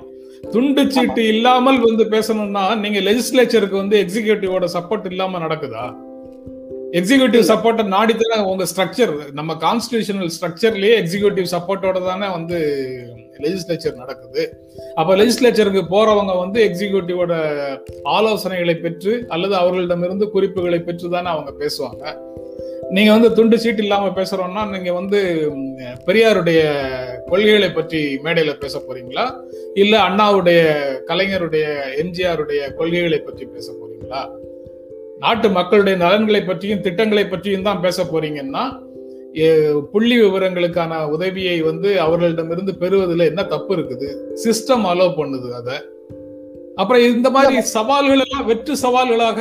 துண்டு 0.52 0.92
சீட்டு 0.92 1.28
இல்லாமல் 1.28 1.80
வந்து 1.80 2.04
பேசணும்னா 2.04 2.78
நீங்க 2.78 3.00
லெஜிஸ்லேச்சருக்கு 3.00 3.76
வந்து 3.76 4.04
எக்ஸிகியூட்டிவோட 4.04 4.66
சப்போர்ட் 4.74 5.06
இல்லாம 5.06 5.40
நடக்குதா? 5.40 5.96
எக்ஸிகியூட்டிவ் 6.92 7.46
சப்போர்ட்டை 7.52 7.86
நாடித்தானே 7.96 8.44
உங்க 8.44 8.66
ஸ்ட்ரக்சர் 8.76 9.32
நம்ம 9.32 9.54
கான்ஸ்டியூஷனல் 9.54 10.30
ஸ்ட்ரக்சர்லயே 10.42 10.94
எக்ஸிகியூட்டிவ் 11.02 11.46
சப்போர்ட்டோட 11.52 12.06
தானே 12.06 12.28
வந்து 12.28 12.60
லெஜிஸ்லேச்சர் 13.40 13.96
நடக்குது. 13.96 14.65
அப்ப 14.96 15.16
லெஜிஸ்லேச்சருக்கு 15.16 15.82
போறவங்க 15.90 16.38
வந்து 16.38 16.60
எக்ஸிகியூட்டிவோட 16.68 17.34
ஆலோசனைகளை 18.04 18.76
பெற்று 18.80 19.26
அல்லது 19.28 19.56
அவர்களிடமிருந்து 19.56 20.30
குறிப்புகளை 20.30 20.80
பெற்று 20.80 21.10
தானே 21.10 21.28
அவங்க 21.28 21.52
பேசுவாங்க. 21.60 22.04
நீங்க 22.90 23.12
வந்து 23.12 23.34
துண்டு 23.34 23.60
சீட்டு 23.60 23.82
இல்லாம 23.82 24.08
பேசுறோம்னா 24.08 24.70
நீங்க 24.70 24.92
வந்து 24.94 25.20
பெரியாருடைய 26.06 26.60
கொள்கைகளை 27.26 27.72
பற்றி 27.72 28.16
மேடையில 28.16 28.54
பேச 28.60 28.80
போறீங்களா? 28.80 29.26
இல்ல 29.74 30.00
அண்ணாவுடைய 30.00 30.60
கலைஞருடைய 31.08 31.66
எம்ஜிஆருடைய 32.04 32.74
கொள்கைகளை 32.76 33.20
பற்றி 33.20 33.46
பேச 33.46 33.72
போறீங்களா? 33.72 34.22
நாட்டு 35.20 35.50
மக்களுடைய 35.50 36.00
நலன்களை 36.00 36.42
பற்றியும் 36.42 36.82
திட்டங்களை 36.82 37.26
பற்றியும் 37.26 37.62
தான் 37.62 37.82
பேச 37.82 38.04
போறீங்கன்னா 38.04 38.64
புள்ளி 39.92 40.22
விவரங்களுக்கான 40.22 41.10
உதவியை 41.10 41.62
வந்து 41.62 42.00
அவர்களிடமிருந்து 42.00 42.76
பெறுவதில் 42.76 43.20
என்ன 43.20 43.44
தப்பு 43.44 43.76
இருக்குது? 43.76 44.10
சிஸ்டம் 44.44 44.86
அலோவ் 44.92 45.18
பண்ணுது 45.18 45.50
அதை. 45.52 45.78
அப்புறம் 46.76 47.02
இந்த 47.02 47.30
மாதிரி 47.30 47.62
சவால்கள் 47.62 48.20
எல்லாம் 48.20 48.46
வெற்று 48.46 48.74
சவால்களாக 48.74 49.40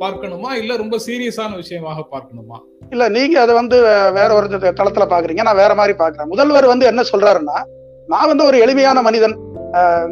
பார்க்கணுமா? 0.00 0.50
இல்ல 0.52 0.76
ரொம்ப 0.76 0.96
சீரியஸான 1.06 1.54
விஷயமாக 1.54 2.06
பார்க்கணுமா? 2.12 2.58
இல்ல 2.90 3.08
நீங்க 3.08 3.40
அதை 3.40 3.54
வந்து 3.54 3.80
வேற 4.12 4.34
ஒரு 4.34 4.46
தளத்துல 4.46 5.06
பாக்குறீங்க. 5.12 5.42
நான் 5.42 5.62
வேற 5.62 5.74
மாதிரி 5.74 5.98
பாக்குறேன். 5.98 6.24
முதல்வர் 6.24 6.66
வந்து 6.66 6.86
என்ன 6.86 7.02
சொல்றாருன்னா 7.12 7.58
நான் 8.06 8.26
வந்து 8.26 8.44
ஒரு 8.44 8.58
எளிமையான 8.58 9.02
மனிதன். 9.02 9.38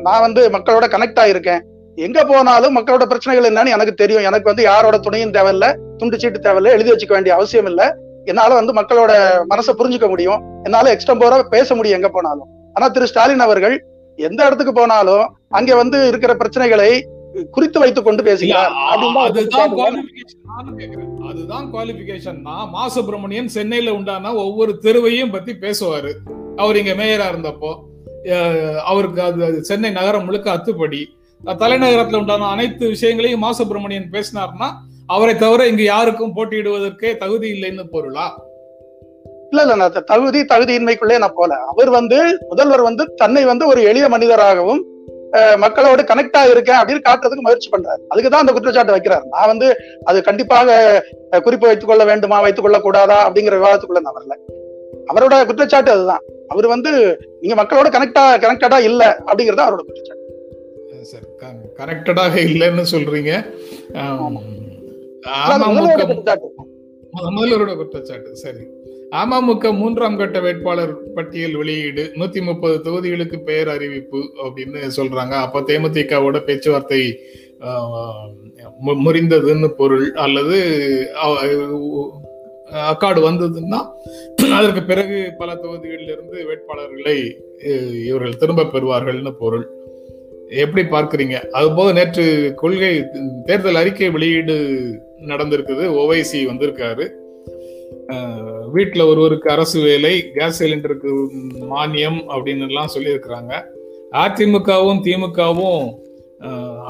நான் 0.02 0.21
வந்து 0.21 0.50
மக்களோட 0.50 0.87
கனெக்ட் 0.87 1.23
ஆயிருக்கேன். 1.25 1.61
எங்க 1.95 2.25
போனாலும் 2.25 2.76
மக்களோட 2.76 3.04
பிரச்சனைகள் 3.04 3.50
என்னன்னு 3.50 3.75
எனக்கு 3.76 3.95
தெரியும். 3.95 4.23
எனக்கு 4.23 4.45
வந்து 4.45 4.62
யாரோட 4.62 4.99
துணையும் 4.99 5.31
தேவையில்ல. 5.31 5.76
துண்டு 5.97 6.19
சீட்டு 6.19 6.40
தேவையில்ல. 6.40 6.75
எழுதி 6.76 6.93
வச்சுக்க 6.93 7.09
வேண்டிய 7.09 7.35
அவசியம் 7.35 7.66
இல்லை. 7.66 7.87
என்னால 8.25 8.54
வந்து 8.54 8.73
மக்களோட 8.73 9.12
மனசை 9.50 9.73
புரிஞ்சுக்க 9.78 10.09
முடியும். 10.09 10.43
என்னால 10.62 10.93
எக்ஸ்டம்போரா 10.95 11.38
பேச 11.57 11.75
முடியும் 11.75 11.99
எங்க 12.00 12.11
போனாலும். 12.12 12.50
ஆனா 12.75 12.87
திரு 12.88 13.07
ஸ்டாலின் 13.07 13.47
அவர்கள் 13.47 13.76
எந்த 14.16 14.40
இடத்துக்கு 14.47 14.73
போனாலும் 14.73 15.26
அங்க 15.49 15.76
வந்து 15.76 15.99
இருக்கிற 16.09 16.33
பிரச்சனைகளை 16.35 16.90
குறித்து 17.50 17.78
வைத்துக் 17.83 18.04
கொண்டு 18.04 18.23
பேசுகிறார். 18.23 18.73
அதுதான் 21.31 21.66
குவாலிபிகேஷன் 21.73 22.40
மா 22.75 22.85
சுப்பிரமணியன் 22.88 23.49
சென்னையில 23.49 23.95
உண்டான 23.95 24.35
ஒவ்வொரு 24.35 24.73
தெருவையும் 24.83 25.33
பத்தி 25.33 25.54
பேசுவாரு. 25.64 26.12
அவர் 26.57 26.76
இங்க 26.76 26.93
மேயரா 26.93 27.26
இருந்தப்போ. 27.33 27.73
அவருக்கு 28.85 29.23
அது 29.23 29.64
சென்னை 29.64 29.90
நகரம் 29.90 30.25
முழுக்க 30.25 30.49
அத்துப்படி. 30.52 31.02
தலைநகரத்துல 31.62 32.16
உண்டான 32.16 32.47
அனைத்து 32.47 32.85
விஷயங்களையும் 32.88 33.43
மா 33.45 33.52
சுப்பிரமணியன் 33.52 34.11
பேசினார்னா 34.11 34.69
அவரை 35.07 35.35
தவிர 35.37 35.67
இங்க 35.67 35.83
யாருக்கும் 35.83 36.35
போட்டியிடுவதற்கே 36.37 37.17
தகுதி 37.17 37.49
இல்லைன்னு 37.55 37.85
பொருளா? 37.91 38.27
இல்ல 39.51 39.63
இல்ல 39.63 39.75
நான் 39.75 40.05
தகுதி 40.05 40.41
தகுதியின்மைக்குள்ளே 40.53 41.17
நான் 41.19 41.37
போல. 41.37 41.55
அவர் 41.73 41.91
வந்து 41.91 42.19
முதல்வர் 42.49 42.83
வந்து 42.89 43.05
தன்னை 43.15 43.45
வந்து 43.45 43.67
ஒரு 43.67 43.83
எளிய 43.83 44.09
மனிதராகவும் 44.09 44.83
மக்களோடு 45.57 46.03
கனெக்டா 46.03 46.41
இருக்கேன் 46.51 46.81
அப்படின்னு 46.81 47.05
காட்டுறதுக்கு 47.09 47.45
முயற்சி 47.47 47.69
பண்றாரு. 47.71 48.01
அதுக்குதான் 48.13 48.43
அந்த 48.43 48.53
குற்றச்சாட்டு 48.53 48.97
வைக்கிறார். 48.97 49.25
நான் 49.31 49.51
வந்து 49.53 49.69
அது 50.05 50.19
கண்டிப்பாக 50.23 50.77
குறிப்பு 51.31 51.67
வைத்துக் 51.67 51.89
கொள்ள 51.89 52.05
வேண்டுமா 52.05 52.41
வைத்துக் 52.41 52.65
கொள்ள 52.65 52.79
கூடாதா 52.81 53.19
அப்படிங்கிற 53.29 53.57
விவாதத்துக்குள்ள 53.61 54.05
நான் 54.07 54.19
வரல. 54.19 54.37
அவரோட 55.13 55.47
குற்றச்சாட்டு 55.47 55.91
அதுதான். 55.91 56.23
அவர் 56.49 56.67
வந்து 56.67 56.93
நீங்க 57.41 57.57
மக்களோட 57.63 57.89
கனெக்டா 57.97 58.25
கனெக்டடா 58.45 58.79
இல்ல 58.89 59.03
அப்படிங்கறது 59.27 59.65
அவரோட 59.67 59.83
குற்றச்சாட்டு. 59.89 60.23
சார் 61.13 61.27
கனெக்டடாக 61.81 62.35
இல்லைன்னு 62.49 62.85
சொல்றீங்க. 62.93 63.33
முதல்வரோட 67.37 67.73
குற்றச்சாட்டு 67.76 68.31
சரி. 68.45 68.64
அமமுக 69.21 69.71
மூன்றாம் 69.81 70.16
கட்ட 70.16 70.38
வேட்பாளர் 70.45 70.95
பட்டியல் 71.16 71.57
வெளியீடு 71.61 72.04
நூத்தி 72.14 72.40
முப்பது 72.43 72.76
தொகுதிகளுக்கு 72.87 73.38
பெயர் 73.49 73.69
அறிவிப்பு 73.69 74.21
அப்படின்னு 74.45 74.81
சொல்றாங்க. 74.99 75.35
அப்ப 75.45 75.62
தேமுதிகவோட 75.69 76.38
பேச்சுவார்த்தை 76.49 77.00
முறிந்ததுன்னு 79.07 79.69
பொருள் 79.81 80.07
அல்லது 80.25 80.59
அக்காடு 82.90 83.21
வந்ததுன்னா 83.28 83.81
அதற்கு 84.59 84.83
பிறகு 84.90 85.19
பல 85.38 85.50
தொகுதிகளில் 85.54 86.12
இருந்து 86.14 86.38
வேட்பாளர்களை 86.49 87.16
இவர்கள் 88.09 88.40
திரும்ப 88.43 88.69
பெறுவார்கள்னு 88.75 89.33
பொருள். 89.43 89.66
எப்படி 90.63 90.83
பார்க்குறீங்க? 90.89 91.37
அதுபோக 91.59 91.89
நேற்று 91.93 92.25
கொள்கை 92.63 92.93
தேர்தல் 93.45 93.81
அறிக்கை 93.81 94.09
வெளியீடு 94.17 94.57
நடந்திருக்குது. 95.31 95.85
ஓவைசி 96.03 96.41
வந்திருக்காரு. 96.51 97.07
வீட்டில் 98.73 99.09
ஒருவருக்கு 99.11 99.49
அரசு 99.51 99.79
வேலை 99.81 100.15
கேஸ் 100.37 100.63
சிலிண்டருக்கு 100.63 101.11
மானியம் 101.75 102.19
அப்படின்னு 102.35 102.67
எல்லாம் 102.69 102.93
சொல்லியிருக்கிறாங்க. 102.95 103.53
அதிமுகவும் 104.23 105.05
திமுகவும் 105.07 105.85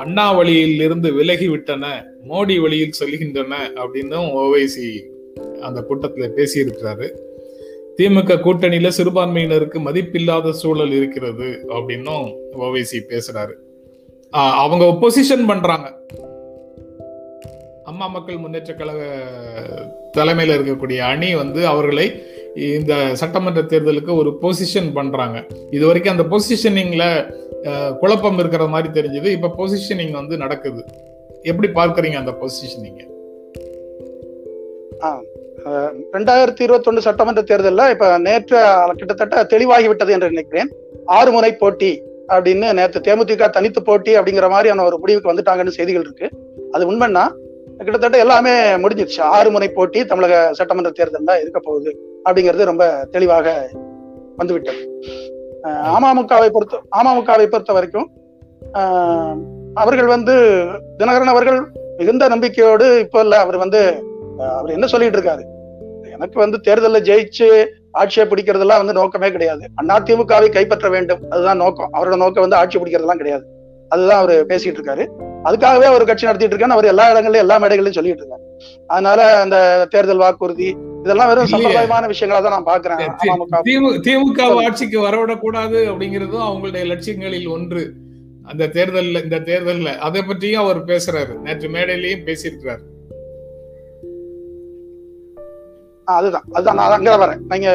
அண்ணா 0.03 0.27
வழியில் 0.33 0.81
இருந்து 0.87 1.09
விலகி 1.13 1.49
விட்டன 1.49 1.85
மோடி 2.31 2.57
வழியில் 2.65 2.99
சொல்கின்றன 3.01 3.55
அப்படின்னும் 3.83 4.29
ஓவைசி 4.41 4.89
அந்த 5.61 5.79
கூட்டத்தில் 5.83 6.35
பேசியிருக்கிறாரு. 6.39 7.09
திமுக 7.99 8.37
கூட்டணியில 8.45 8.89
சிறுபான்மையினருக்கு 8.99 9.79
மதிப்பில்லாத 9.87 10.51
சூழல் 10.61 10.93
இருக்கிறது 10.93 11.49
அப்படின்னும் 11.69 12.25
ஓவைசி 12.61 12.99
பேசுறாரு. 13.09 13.55
அவங்க 14.31 14.85
ஒப்போசிஷன் 14.85 15.47
பண்றாங்க. 15.47 15.89
அம்மா 17.85 18.07
மக்கள் 18.07 18.43
முன்னேற்ற 18.45 18.75
கழக 18.75 19.03
தலைமையில 20.17 20.57
இருக்கக்கூடிய 20.57 20.99
அணி 20.99 21.31
வந்து 21.35 21.61
அவர்களை 21.67 22.07
இந்த 22.55 23.15
சட்டமன்ற 23.15 23.63
தேர்தலுக்கு 23.63 24.13
ஒரு 24.17 24.31
பொசிஷன் 24.43 24.91
பண்றாங்க. 24.95 25.39
இது 25.71 25.85
வரைக்கும் 25.87 26.15
அந்த 26.17 26.27
பொசிஷனிங்ல 26.33 27.05
குழப்பம் 27.99 28.39
இருக்கிற 28.39 28.67
மாதிரி 28.67 28.89
தெரிஞ்சது. 29.01 29.31
இப்ப 29.37 29.53
பொசிஷனிங் 29.59 30.15
வந்து 30.21 30.37
நடக்குது. 30.37 30.85
எப்படி 31.43 31.69
பார்க்குறீங்க 31.81 32.19
அந்த 32.23 32.35
பொசிஷனிங்க 32.43 33.03
ரெண்டாயிரத்தி 36.15 36.63
இருபத்தி 36.67 36.89
ஒன்று 36.91 37.05
சட்டமன்ற 37.07 37.43
தேர்தலில் 37.51 37.93
இப்ப 37.93 38.07
நேற்று 38.25 38.59
கிட்டத்தட்ட 38.99 39.45
தெளிவாகிவிட்டது 39.53 40.15
என்று 40.17 40.33
நினைக்கிறேன். 40.33 40.71
ஆறு 41.19 41.31
முறை 41.35 41.51
போட்டி 41.63 41.93
அப்படின்னு 42.35 42.67
நேற்று 42.79 42.99
தேமுதிக 43.07 43.49
தனித்து 43.57 43.81
போட்டி 43.89 44.13
அப்படிங்கிற 44.19 44.49
மாதிரியான 44.55 44.85
ஒரு 44.89 44.97
முடிவுக்கு 45.03 45.31
வந்துட்டாங்கன்னு 45.33 45.77
செய்திகள் 45.79 46.05
இருக்கு. 46.07 46.29
அது 46.75 46.89
உண்மைன்னா 46.91 47.25
கிட்டத்தட்ட 47.87 48.19
எல்லாமே 48.25 48.53
முடிஞ்சிருச்சு. 48.83 49.21
ஆறு 49.37 49.49
முறை 49.55 49.69
போட்டி 49.79 50.01
தமிழக 50.11 50.35
சட்டமன்ற 50.59 50.93
தேர்தலில் 50.99 51.41
இருக்க 51.45 51.61
போகுது 51.69 51.93
அப்படிங்கிறது 52.27 52.71
ரொம்ப 52.71 52.85
தெளிவாக 53.15 53.57
வந்துவிட்டது. 54.41 54.83
அமமுகவை 55.97 56.49
பொறுத்த 56.55 56.83
அமமுகவை 57.01 57.47
பொறுத்த 57.53 57.73
வரைக்கும் 57.79 58.09
அவர்கள் 59.83 60.11
வந்து 60.15 60.35
தினகரன் 60.99 61.33
அவர்கள் 61.35 61.61
மிகுந்த 61.99 62.25
நம்பிக்கையோடு 62.33 62.87
இப்போ 63.05 63.19
இல்லை 63.25 63.39
அவர் 63.45 63.59
வந்து 63.65 63.81
அவர் 64.59 64.77
என்ன 64.77 64.87
சொல்லிட்டு 64.93 65.19
இருக்காரு? 65.19 65.43
எனக்கு 66.15 66.39
வந்து 66.39 66.61
தேர்தலில் 66.61 67.03
ஜெயிச்சு 67.03 67.67
ஆட்சியை 67.91 68.29
பிடிக்கிறதெல்லாம் 68.29 68.81
வந்து 68.81 68.93
நோக்கமே 68.93 69.31
கிடையாது. 69.31 69.69
அதிமுகவை 69.89 70.49
கைப்பற்ற 70.53 70.89
வேண்டும். 70.89 71.31
அதுதான் 71.31 71.57
நோக்கம். 71.57 71.93
அவரோட 71.93 72.17
நோக்கம் 72.17 72.45
வந்து 72.45 72.57
ஆட்சி 72.57 72.79
பிடிக்கிறதெல்லாம் 72.79 73.21
கிடையாது. 73.23 73.45
அதுதான் 73.89 74.21
அவர் 74.21 74.47
பேசிட்டு 74.47 74.79
இருக்காரு. 74.79 75.07
அதுக்காகவே 75.45 75.87
அவர் 75.93 76.05
கட்சி 76.05 76.27
நடத்திட்டு 76.27 76.57
இருக்கான்னு 76.57 76.77
அவர் 76.77 76.85
எல்லா 76.85 77.05
இடங்களையும் 77.11 77.49
எல்லா 77.49 77.57
மேடைகளையும் 77.59 77.93
சொல்லிட்டு 77.93 78.23
இருக்காரு. 78.23 78.45
அதனால 78.87 79.41
அந்த 79.41 79.87
தேர்தல் 79.91 80.17
வாக்குறுதி 80.17 80.77
இதெல்லாம் 81.03 81.29
வெறும் 81.29 81.51
சம்பிரதாயமான 81.53 82.13
விஷயங்களா 82.13 82.43
தான் 82.43 82.57
நான் 82.57 82.81
பாக்குறேன் 82.81 83.11
திமுக 84.07 84.65
ஆட்சிக்கு 84.65 85.01
வரவிடக்கூடாது 85.01 85.79
அப்படிங்கிறதும் 85.91 86.47
அவங்களுடைய 86.49 86.85
லட்சியங்களில் 86.87 87.49
ஒன்று. 87.49 87.93
அந்த 88.45 88.65
தேர்தல்ல 88.67 89.23
இந்த 89.23 89.37
தேர்தல்ல. 89.37 89.97
அதை 89.99 90.23
பற்றியும் 90.23 90.63
அவர் 90.63 90.85
பேசுறாரு. 90.85 91.39
நேற்று 91.39 91.69
மேடையிலையும் 91.69 92.27
பேசியிருக்கிறாரு. 92.29 92.85
அதுதான். 96.05 96.43
அதுதான். 96.53 96.75
நான் 96.75 96.91
அங்க 96.91 97.17
வரேன். 97.17 97.41
நீங்க 97.49 97.71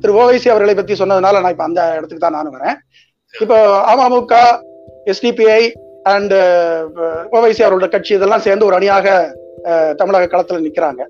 திரு 0.00 0.12
ஓவைசி 0.14 0.48
அவர்களை 0.48 0.74
பத்தி 0.74 0.94
சொன்னதுனால 0.94 1.40
நான் 1.40 1.50
இப்ப 1.50 1.64
அந்த 1.64 1.90
இடத்துக்கு 1.90 2.18
தான் 2.18 2.32
நானும் 2.32 2.56
வரேன். 2.60 2.76
இப்போ 3.40 3.56
அமமுக 3.92 4.34
எஸ்டிபிஐ 5.04 5.72
அண்ட் 6.02 6.32
ஓவைசி 7.32 7.62
அவரோட 7.64 7.88
கட்சி 7.88 8.14
இதெல்லாம் 8.14 8.40
சேர்ந்து 8.40 8.64
ஒரு 8.64 8.74
அணியாக 8.74 9.36
தமிழக 9.96 10.24
களத்துல 10.24 10.60
நிக்கிறாங்க. 10.66 11.04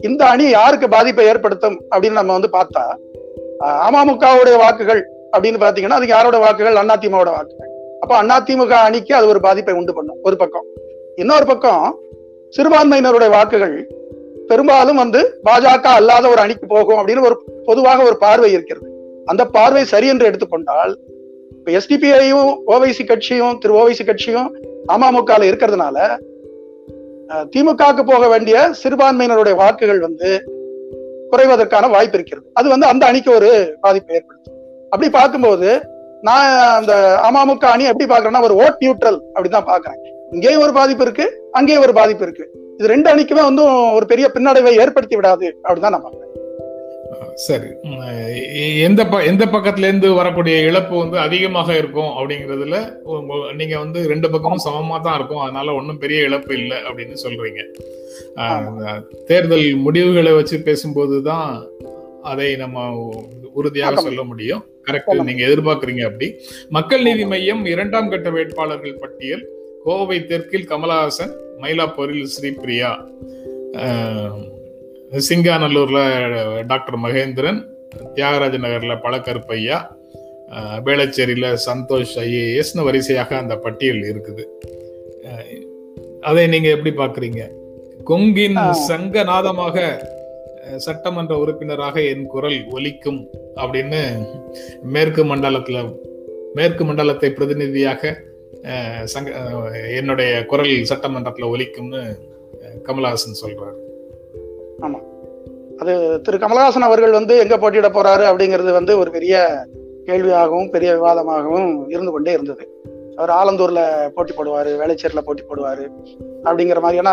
இந்த 0.00 0.26
அணி 0.26 0.48
யாருக்கு 0.48 0.88
பாதிப்பை 0.88 1.26
ஏற்படுத்தும் 1.26 1.80
அப்படின்னு 1.90 2.10
நம்ம 2.10 2.32
வந்து 2.32 2.48
பார்த்தா 2.52 2.84
அமமுகவுடைய 3.88 4.56
வாக்குகள் 4.56 5.10
அப்படின்னு 5.36 5.60
பாத்தீங்கன்னா 5.64 5.98
அதுக்கு 5.98 6.06
யாரோட 6.06 6.38
வாக்குகள்? 6.38 6.74
அதிமுகவோட 6.74 7.30
வாக்குகள். 7.36 7.70
அப்போ 8.00 8.22
அதிமுக 8.22 8.70
அணிக்கு 8.70 9.14
அது 9.14 9.26
ஒரு 9.26 9.40
பாதிப்பை 9.40 9.74
உண்டு 9.74 9.94
பண்ணும். 9.94 10.18
ஒரு 10.22 10.36
பக்கம். 10.36 10.64
இன்னொரு 11.16 11.46
பக்கம் 11.46 11.98
சிறுபான்மையினருடைய 12.56 13.30
வாக்குகள் 13.30 13.76
பெரும்பாலும் 14.48 14.96
வந்து 14.96 15.40
பாஜக 15.44 15.86
அல்லாத 15.98 16.28
ஒரு 16.28 16.40
அணிக்கு 16.40 16.66
போகும் 16.66 16.98
அப்படின்னு 16.98 17.22
ஒரு 17.22 17.36
பொதுவாக 17.64 18.02
ஒரு 18.02 18.16
பார்வை 18.16 18.52
இருக்கிறது. 18.52 18.88
அந்த 19.24 19.44
பார்வை 19.46 19.84
சரி 19.84 20.06
என்று 20.06 20.26
எடுத்துக்கொண்டால் 20.26 20.98
இப்ப 21.50 21.72
எஸ்டிபிஐயும் 21.72 22.54
ஓவைசி 22.66 23.06
கட்சியும் 23.06 23.58
திரு 23.58 23.74
ஓவைசி 23.80 24.04
கட்சியும் 24.04 24.48
அமமுக 24.92 25.38
இருக்கிறதுனால 25.50 25.96
திமுகவுக்கு 27.52 28.02
போக 28.06 28.28
வேண்டிய 28.28 28.70
சிறுபான்மையினருடைய 28.82 29.54
வாக்குகள் 29.54 30.00
வந்து 30.00 30.30
குறைவதற்கான 31.32 31.90
வாய்ப்பு 31.90 32.16
இருக்கிறது. 32.18 32.46
அது 32.52 32.68
வந்து 32.68 32.86
அந்த 32.86 33.06
அணிக்கு 33.06 33.34
ஒரு 33.34 33.76
பாதிப்பை 33.80 34.16
ஏற்படுத்தும். 34.16 34.58
அப்படி 34.90 35.10
பார்க்கும்போது 35.10 35.82
நான் 36.20 36.48
அந்த 36.78 37.20
அமமுக 37.30 37.64
அணி 37.64 37.84
எப்படி 37.84 38.14
பாக்குறேன்னா 38.14 38.42
ஒரு 38.42 38.54
ஓட் 38.54 38.80
நியூட்ரல் 38.80 39.20
அப்படிதான் 39.34 39.70
பாக்குறேன் 39.70 40.00
இங்கேயும் 40.34 40.64
ஒரு 40.66 40.72
பாதிப்பு 40.80 41.04
இருக்கு 41.06 41.24
அங்கேயும் 41.58 41.84
ஒரு 41.86 41.94
பாதிப்பு 42.00 42.24
இருக்கு. 42.26 42.44
இது 42.78 42.92
ரெண்டு 42.92 43.08
அணிக்குமே 43.12 43.42
வந்து 43.48 43.62
ஒரு 43.96 44.04
பெரிய 44.12 44.26
பின்னடைவை 44.34 44.72
ஏற்படுத்தி 44.82 45.16
விடாது 45.18 45.46
அப்படிதான் 45.64 45.94
நான் 45.96 46.06
பாக்குறேன் 46.06 46.30
சரி. 47.46 47.68
எந்த 48.86 49.02
ப 49.10 49.18
எந்த 49.30 49.44
பக்கத்துல 49.52 49.88
இருந்து 49.88 50.08
வரக்கூடிய 50.18 50.54
இழப்பு 50.68 50.94
வந்து 51.02 51.16
அதிகமாக 51.26 51.76
இருக்கும் 51.80 52.10
அப்படிங்கிறதுல 52.16 52.78
நீங்க 53.58 53.74
வந்து 53.84 54.00
ரெண்டு 54.12 54.28
பக்கமும் 54.32 54.64
சமமா 54.64 54.96
தான் 55.06 55.16
இருக்கும். 55.18 55.42
அதனால 55.44 55.74
ஒன்றும் 55.78 56.00
பெரிய 56.02 56.26
இழப்பு 56.28 56.52
இல்லை 56.60 56.78
அப்படின்னு 56.88 57.16
சொல்றீங்க. 57.24 57.62
தேர்தல் 59.30 59.66
முடிவுகளை 59.86 60.34
வச்சு 60.38 60.58
பேசும்போது 60.68 61.18
தான் 61.30 61.48
அதை 62.32 62.50
நம்ம 62.64 62.86
உறுதியாக 63.60 64.04
சொல்ல 64.08 64.22
முடியும். 64.32 64.62
கரெக்ட் 64.88 65.26
நீங்க 65.30 65.42
எதிர்பார்க்கறீங்க 65.48 66.04
அப்படி. 66.10 66.28
மக்கள் 66.76 67.06
நீதி 67.08 67.26
மையம் 67.32 67.64
இரண்டாம் 67.74 68.12
கட்ட 68.14 68.30
வேட்பாளர்கள் 68.36 69.02
பட்டியல் 69.02 69.44
கோவை 69.84 70.26
தெற்கில் 70.26 70.68
கமலஹாசன் 70.68 71.32
மயிலாப்பூரில் 71.60 72.30
ஸ்ரீபிரியா 72.34 72.90
சிங்காநல்லூர்ல 75.28 76.00
டாக்டர் 76.66 76.98
மகேந்திரன் 76.98 77.60
தியாகராஜ 78.14 78.56
நகர்ல 78.58 78.94
பழக்கருப்பையா 78.96 79.78
வேளச்சேரியில 80.86 81.46
சந்தோஷ் 81.66 82.14
ஐஏஎஸ்னு 82.18 82.82
வரிசையாக 82.82 83.36
அந்த 83.36 83.54
பட்டியல் 83.56 84.02
இருக்குது. 84.02 84.44
அதை 86.20 86.46
நீங்க 86.46 86.68
எப்படி 86.68 86.90
பாக்குறீங்க 86.96 87.42
கொங்கின் 88.04 88.58
சங்கநாதமாக 88.88 89.76
சட்டமன்ற 90.76 91.38
உறுப்பினராக 91.38 92.02
என் 92.02 92.26
குரல் 92.26 92.58
ஒலிக்கும் 92.70 93.20
அப்படின்னு 93.56 94.02
மேற்கு 94.82 95.24
மண்டலத்துல 95.24 95.80
மேற்கு 96.54 96.84
மண்டலத்தை 96.84 97.30
பிரதிநிதியாக 97.30 98.12
சங்க 99.04 99.30
என்னுடைய 99.96 100.46
குரல் 100.46 100.74
சட்டமன்றத்தில் 100.84 101.44
ஒலிக்கும்னு 101.44 102.00
கமலஹாசன் 102.86 103.40
சொல்றாரு. 103.40 103.78
ஆமா. 104.86 104.98
அது 105.80 105.92
திரு 106.22 106.36
கமலஹாசன் 106.36 106.88
அவர்கள் 106.88 107.10
வந்து 107.10 107.38
எங்க 107.38 107.58
போட்டியிட 107.58 107.88
போறாரு 107.88 108.24
அப்படிங்கிறது 108.30 108.72
வந்து 108.72 108.98
ஒரு 108.98 109.10
பெரிய 109.10 109.64
கேள்வியாகவும் 110.06 110.70
பெரிய 110.70 110.92
விவாதமாகவும் 110.94 111.88
இருந்து 111.88 112.12
கொண்டே 112.12 112.32
இருந்தது. 112.32 112.64
அவர் 113.16 113.30
ஆலந்தூர்ல 113.30 113.80
போட்டி 114.14 114.32
போடுவாரு 114.32 114.70
வேலைச்சேரில 114.82 115.20
போட்டி 115.20 115.42
போடுவாரு 115.42 115.84
அப்படிங்கிற 116.44 116.80
மாதிரியான 116.80 117.10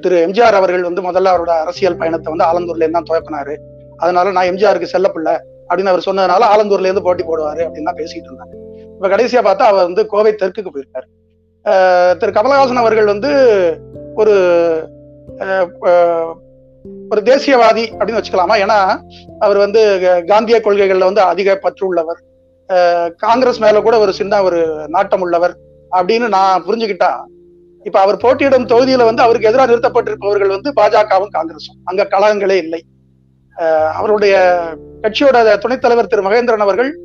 திரு 0.00 0.16
எம்ஜிஆர் 0.26 0.58
அவர்கள் 0.58 0.82
வந்து 0.82 1.02
முதல்ல 1.02 1.30
அவரோட 1.32 1.52
அரசியல் 1.64 1.96
பயணத்தை 1.96 2.32
வந்து 2.32 2.48
ஆலந்தூர்ல 2.50 2.90
தான் 2.90 3.08
துவக்கினாரு. 3.10 3.54
அதனால 3.96 4.30
நான் 4.30 4.50
எம்ஜிஆருக்கு 4.50 4.92
செல்லப்பில்லை 4.94 5.34
அப்படின்னு 5.68 5.92
அவர் 5.94 6.08
சொன்னதுனால 6.08 6.48
ஆலந்தூர்ல 6.54 6.88
இருந்து 6.88 7.06
போட்டி 7.06 7.24
போடுவாரு 7.24 7.62
அப்படின்னு 7.66 7.90
தான் 7.90 8.00
பேசிட்டு 8.02 8.28
இருந்தாங்க 8.30 8.56
இப்ப 9.02 9.16
கடைசியா 9.16 9.44
பார்த்தா 9.44 9.58
அவர் 9.58 9.82
வந்து 9.82 10.06
கோவை 10.06 10.32
தெற்குக்கு 10.32 10.70
போயிருக்காரு. 10.70 12.16
திரு 12.16 12.32
கமலஹாசன் 12.32 12.74
அவர்கள் 12.74 13.04
வந்து 13.04 13.30
ஒரு 14.14 14.32
ஒரு 17.10 17.20
தேசியவாதி 17.20 17.84
அப்படின்னு 17.98 18.22
வச்சுக்கலாமா? 18.22 18.56
ஏன்னா 18.58 19.00
அவர் 19.38 19.56
வந்து 19.56 19.98
காந்திய 20.26 20.60
கொள்கைகள்ல 20.64 20.98
வந்து 20.98 21.20
அதிக 21.20 21.56
பற்று 21.56 21.86
உள்ளவர். 21.86 22.22
காங்கிரஸ் 23.16 23.58
மேல 23.58 23.80
கூட 23.80 23.98
ஒரு 23.98 24.12
சின்ன 24.12 24.42
ஒரு 24.42 24.84
நாட்டம் 24.88 25.20
உள்ளவர் 25.20 25.56
அப்படின்னு 25.90 26.28
நான் 26.28 26.64
புரிஞ்சுக்கிட்டா 26.64 27.24
இப்ப 27.84 28.00
அவர் 28.00 28.16
போட்டியிடும் 28.16 28.66
தொகுதியில 28.66 29.04
வந்து 29.04 29.22
அவருக்கு 29.22 29.48
எதிராக 29.48 29.72
நிறுத்தப்பட்டிருப்பவர்கள் 29.72 30.48
வந்து 30.48 30.72
பாஜகவும் 30.76 31.34
காங்கிரஸும் 31.38 31.80
அங்க 31.84 32.04
கழகங்களே 32.04 32.56
இல்லை. 32.56 32.84
அஹ் 33.56 33.90
அவருடைய 33.90 34.58
கட்சியோட 35.02 35.58
துணைத் 35.58 35.80
தலைவர் 35.80 36.06
திரு 36.06 36.22
மகேந்திரன் 36.22 36.56
அவர்கள் 36.56 37.00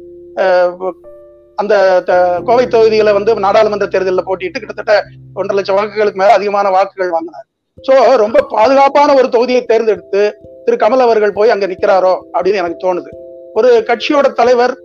அந்த 1.58 2.02
த- 2.06 2.40
கோவை 2.46 2.66
தொகுதியில 2.66 3.14
வந்து 3.14 3.36
நாடாளுமன்ற 3.36 3.86
தேர்தலில் 3.86 4.26
போட்டிட்டு 4.26 4.58
கிட்டத்தட்ட 4.58 5.04
ஒன்றரை 5.34 5.64
லட்சம் 5.64 5.78
வாக்குகளுக்கு 5.78 6.14
மேல 6.14 6.34
அதிகமான 6.34 6.70
வாக்குகள் 6.70 7.10
வாங்கினார். 7.10 7.46
சோ 7.82 8.16
ரொம்ப 8.16 8.46
பாதுகாப்பான 8.50 9.14
ஒரு 9.14 9.30
தொகுதியை 9.30 9.66
தேர்ந்தெடுத்து 9.66 10.38
திரு 10.66 10.78
கமல் 10.78 11.06
அவர்கள் 11.06 11.34
போய் 11.34 11.50
அங்க 11.50 11.68
நிக்கிறாரோ 11.68 12.14
அப்படின்னு 12.34 12.56
எனக்கு 12.56 12.80
தோணுது. 12.84 13.10
ஒரு 13.54 13.84
கட்சியோட 13.88 14.34
தலைவர் 14.34 14.78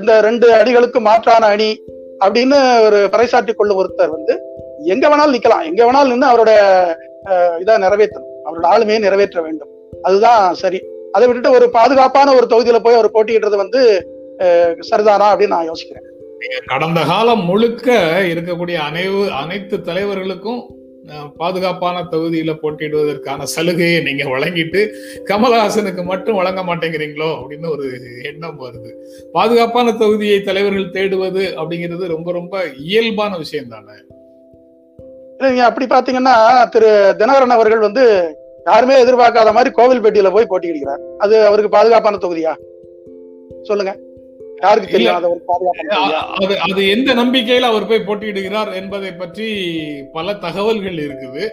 இந்த 0.00 0.20
ரெண்டு 0.20 0.52
அணிகளுக்கு 0.54 1.00
மாற்றான 1.00 1.46
அணி 1.46 1.82
அப்படின்னு 2.24 2.82
ஒரு 2.84 3.08
பறைசாற்றி 3.12 3.54
கொள்ளும் 3.54 3.78
ஒருத்தர் 3.78 4.10
வந்து 4.10 4.40
எங்க 4.84 5.08
வேணாலும் 5.08 5.34
நிக்கலாம். 5.34 5.64
எங்க 5.64 5.84
வேணாலும் 5.84 6.08
நின்று 6.08 6.28
அவரோட 6.28 6.52
இதை 7.60 7.74
நிறைவேற்றணும். 7.74 8.30
அவரோட 8.44 8.66
ஆளுமையை 8.66 8.98
நிறைவேற்ற 8.98 9.42
வேண்டும். 9.42 9.68
அதுதான் 10.02 10.54
சரி. 10.54 10.80
அதை 11.12 11.28
விட்டுட்டு 11.28 11.56
ஒரு 11.56 11.70
பாதுகாப்பான 11.70 12.34
ஒரு 12.34 12.46
தொகுதியில 12.46 12.78
போய் 12.78 12.94
அவர் 12.94 13.10
போட்டியிடுறது 13.10 13.56
வந்து 13.56 13.80
சரிதானா 14.90 15.26
அப்படின்னு 15.32 15.46
நான் 15.46 15.68
யோசிக்கிறேன். 15.68 16.08
கடந்த 16.66 17.04
காலம் 17.04 17.44
முழுக்க 17.44 17.96
இருக்கக்கூடிய 18.28 18.74
அனைவு 18.74 19.28
அனைத்து 19.28 19.80
தலைவர்களுக்கும் 19.80 20.78
பாதுகாப்பான 21.36 22.02
தொகுதியில 22.10 22.52
போட்டியிடுவதற்கான 22.62 23.42
சலுகையை 23.42 24.02
நீங்க 24.02 24.24
வழங்கிட்டு 24.24 24.90
கமல்ஹாசனுக்கு 25.24 26.04
மட்டும் 26.04 26.34
வழங்க 26.34 26.62
மாட்டேங்கிறீங்களோ 26.62 27.30
அப்படின்னு 27.36 27.70
ஒரு 27.70 27.86
எண்ணம் 28.22 28.60
வருது. 28.60 28.90
பாதுகாப்பான 29.32 29.92
தொகுதியை 29.92 30.42
தலைவர்கள் 30.42 30.90
தேடுவது 30.90 31.44
அப்படிங்கிறது 31.56 32.06
ரொம்ப 32.06 32.32
ரொம்ப 32.32 32.64
இயல்பான 32.66 33.36
விஷயம் 33.36 33.68
தானே 33.68 33.96
நீங்க 35.38 35.64
அப்படி 35.64 35.86
பாத்தீங்கன்னா 35.86 36.68
திரு 36.68 37.14
தினகரன் 37.18 37.56
அவர்கள் 37.56 37.78
வந்து 37.78 38.34
யாருமே 38.66 39.04
எதிர்பார்க்காத 39.04 39.52
மாதிரி 39.52 39.74
கோவில்பேட்டியில 39.76 40.32
போய் 40.32 40.50
போட்டியிடுகிறார். 40.50 41.16
அது 41.18 41.46
அவருக்கு 41.46 41.70
பாதுகாப்பான 41.70 42.16
தொகுதியா? 42.16 42.54
சொல்லுங்க. 43.62 43.96
யாருக்கு 44.64 44.98
அது 46.66 46.82
எந்த 46.94 47.10
நம்பிக்கையில 47.20 47.68
அவர் 47.72 47.88
போய் 47.90 48.06
போட்டியிடுகிறார் 48.08 48.70
என்பதை 48.80 49.10
பற்றி 49.22 49.48
பல 50.16 50.34
தகவல்கள் 50.46 50.98
இருக்குது. 51.06 51.44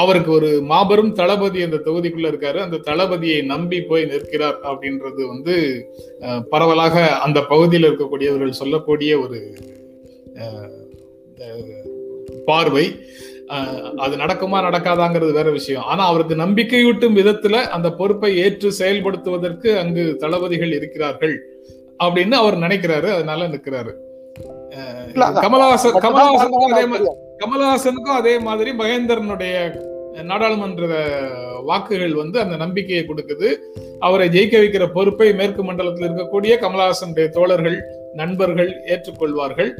அவருக்கு 0.00 0.30
ஒரு 0.38 0.48
மாபெரும் 0.70 1.12
தளபதி 1.20 1.60
அந்த 1.66 1.78
தொகுதிக்குள்ள 1.86 2.30
இருக்காரு. 2.30 2.58
அந்த 2.66 2.80
தளபதியை 2.88 3.38
நம்பி 3.52 3.78
போய் 3.90 4.08
நிற்கிறார் 4.10 4.58
அப்படின்றது 4.70 5.22
வந்து 5.32 5.54
பரவலாக 6.52 7.04
அந்த 7.26 7.38
பகுதியில் 7.52 7.88
இருக்கக்கூடியவர்கள் 7.90 8.60
சொல்லக்கூடிய 8.60 9.12
ஒரு 9.24 9.40
பார்வை. 12.48 12.86
அது 13.96 14.16
நடக்குமா 14.16 14.60
நடக்காதாங்கிறது 14.60 15.32
வேற 15.32 15.50
விஷயம். 15.50 15.82
ஆனா 15.82 16.06
அவருக்கு 16.06 16.34
நம்பிக்கையூட்டும் 16.34 17.16
விதத்துல 17.16 17.52
அந்த 17.52 17.90
பொறுப்பை 17.90 18.38
ஏற்று 18.38 18.72
செயல்படுத்துவதற்கு 18.78 19.78
அங்கு 19.78 20.16
தளபதிகள் 20.16 20.72
இருக்கிறார்கள் 20.72 21.46
அப்படின்னு 22.04 22.30
அவர் 22.30 22.56
நினைக்கிறாரு. 22.56 23.10
அதனால 23.12 23.48
அதான். 23.48 23.98
கமலஹாசன் 25.14 25.96
கமலஹாசனுக்கும் 25.96 26.72
அதே 26.72 26.86
மாதிரி. 26.86 27.10
கமலஹாசனுக்கும் 27.38 28.16
அதே 28.20 28.38
மாதிரி 28.38 28.70
மகேந்திரனுடைய 28.70 29.80
நாடாளுமன்ற 30.22 30.86
வாக்குகள் 31.62 32.14
வந்து 32.14 32.40
அந்த 32.40 32.56
நம்பிக்கையை 32.56 33.04
கொடுக்குது. 33.04 33.54
அவரை 33.98 34.28
ஜெயிக்க 34.28 34.54
வைக்கிற 34.54 34.86
பொறுப்பை 34.86 35.34
மேற்கு 35.34 35.64
மண்டலத்தில் 35.64 36.10
இருக்கக்கூடிய 36.10 36.64
கமலஹாசனுடைய 36.64 37.28
தோழர்கள் 37.28 37.82
நண்பர்கள் 38.12 38.82
ஏற்றுக்கொள்வார்கள். 38.86 39.70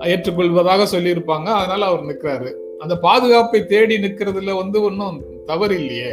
ஏற்றுக்கொள்வதாக 0.00 0.86
சொல்லியிருப்பாங்க. 0.92 1.44
அதனால 1.44 1.84
அவர் 1.84 2.02
நிக்கிறாரு 2.02 2.54
அந்த 2.80 2.94
பாதுகாப்பை 2.98 3.60
தேடி 3.66 3.96
நிக்கிறதுல 3.98 4.54
வந்து 4.56 4.78
ஒன்றும் 4.82 5.16
தவறு 5.46 5.74
இல்லையே 5.74 6.10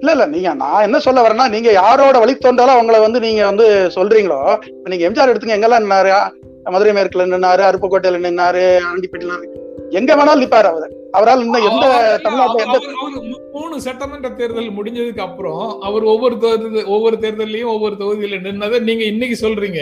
இல்ல 0.00 0.12
இல்ல 0.12 0.24
நீங்க 0.26 0.48
நான் 0.54 0.82
என்ன 0.82 0.98
சொல்ல 0.98 1.20
வரேன்னா 1.22 1.46
நீங்க 1.48 1.70
யாரோட 1.72 2.18
வழி 2.18 2.32
தோன்றாலும் 2.36 2.76
அவங்கள 2.76 2.96
வந்து 3.00 3.18
நீங்க 3.20 3.42
வந்து 3.46 3.66
சொல்றீங்களோ 3.96 4.40
நீங்க 4.84 5.04
எம்ஜிஆர் 5.08 5.30
எடுத்துங்க 5.32 5.56
எங்கெல்லாம் 5.56 5.84
நின்னாரு? 5.84 6.10
மதுரை 6.66 6.92
மேற்குல 6.92 7.24
நின்னாரு 7.26 7.62
அருப்புக்கோட்டையில 7.62 8.20
நின்னாரு 8.26 8.64
ஆண்டிப்பட்டியில 8.90 9.34
எங்க 9.92 10.12
வேணாலும் 10.14 10.42
நிப்பாரு 10.42 10.68
அவரு. 10.68 10.86
அவரால் 11.12 11.42
இன்னும் 11.44 11.66
எந்த 11.70 11.84
தமிழ்நாட்டுல 12.22 12.62
எந்த 12.62 12.78
மூணு 13.54 13.80
சட்டமன்ற 13.80 14.28
தேர்தல் 14.30 14.76
முடிஞ்சதுக்கு 14.78 15.20
அப்புறம் 15.20 15.80
அவர் 15.80 16.04
ஒவ்வொரு 16.04 16.36
ஒவ்வொரு 16.86 17.16
தேர்தலையும் 17.16 17.72
ஒவ்வொரு 17.74 17.96
தொகுதியில 17.96 18.40
நின்னதை 18.42 18.78
நீங்க 18.80 19.04
இன்னைக்கு 19.04 19.36
சொல்றீங்க. 19.46 19.80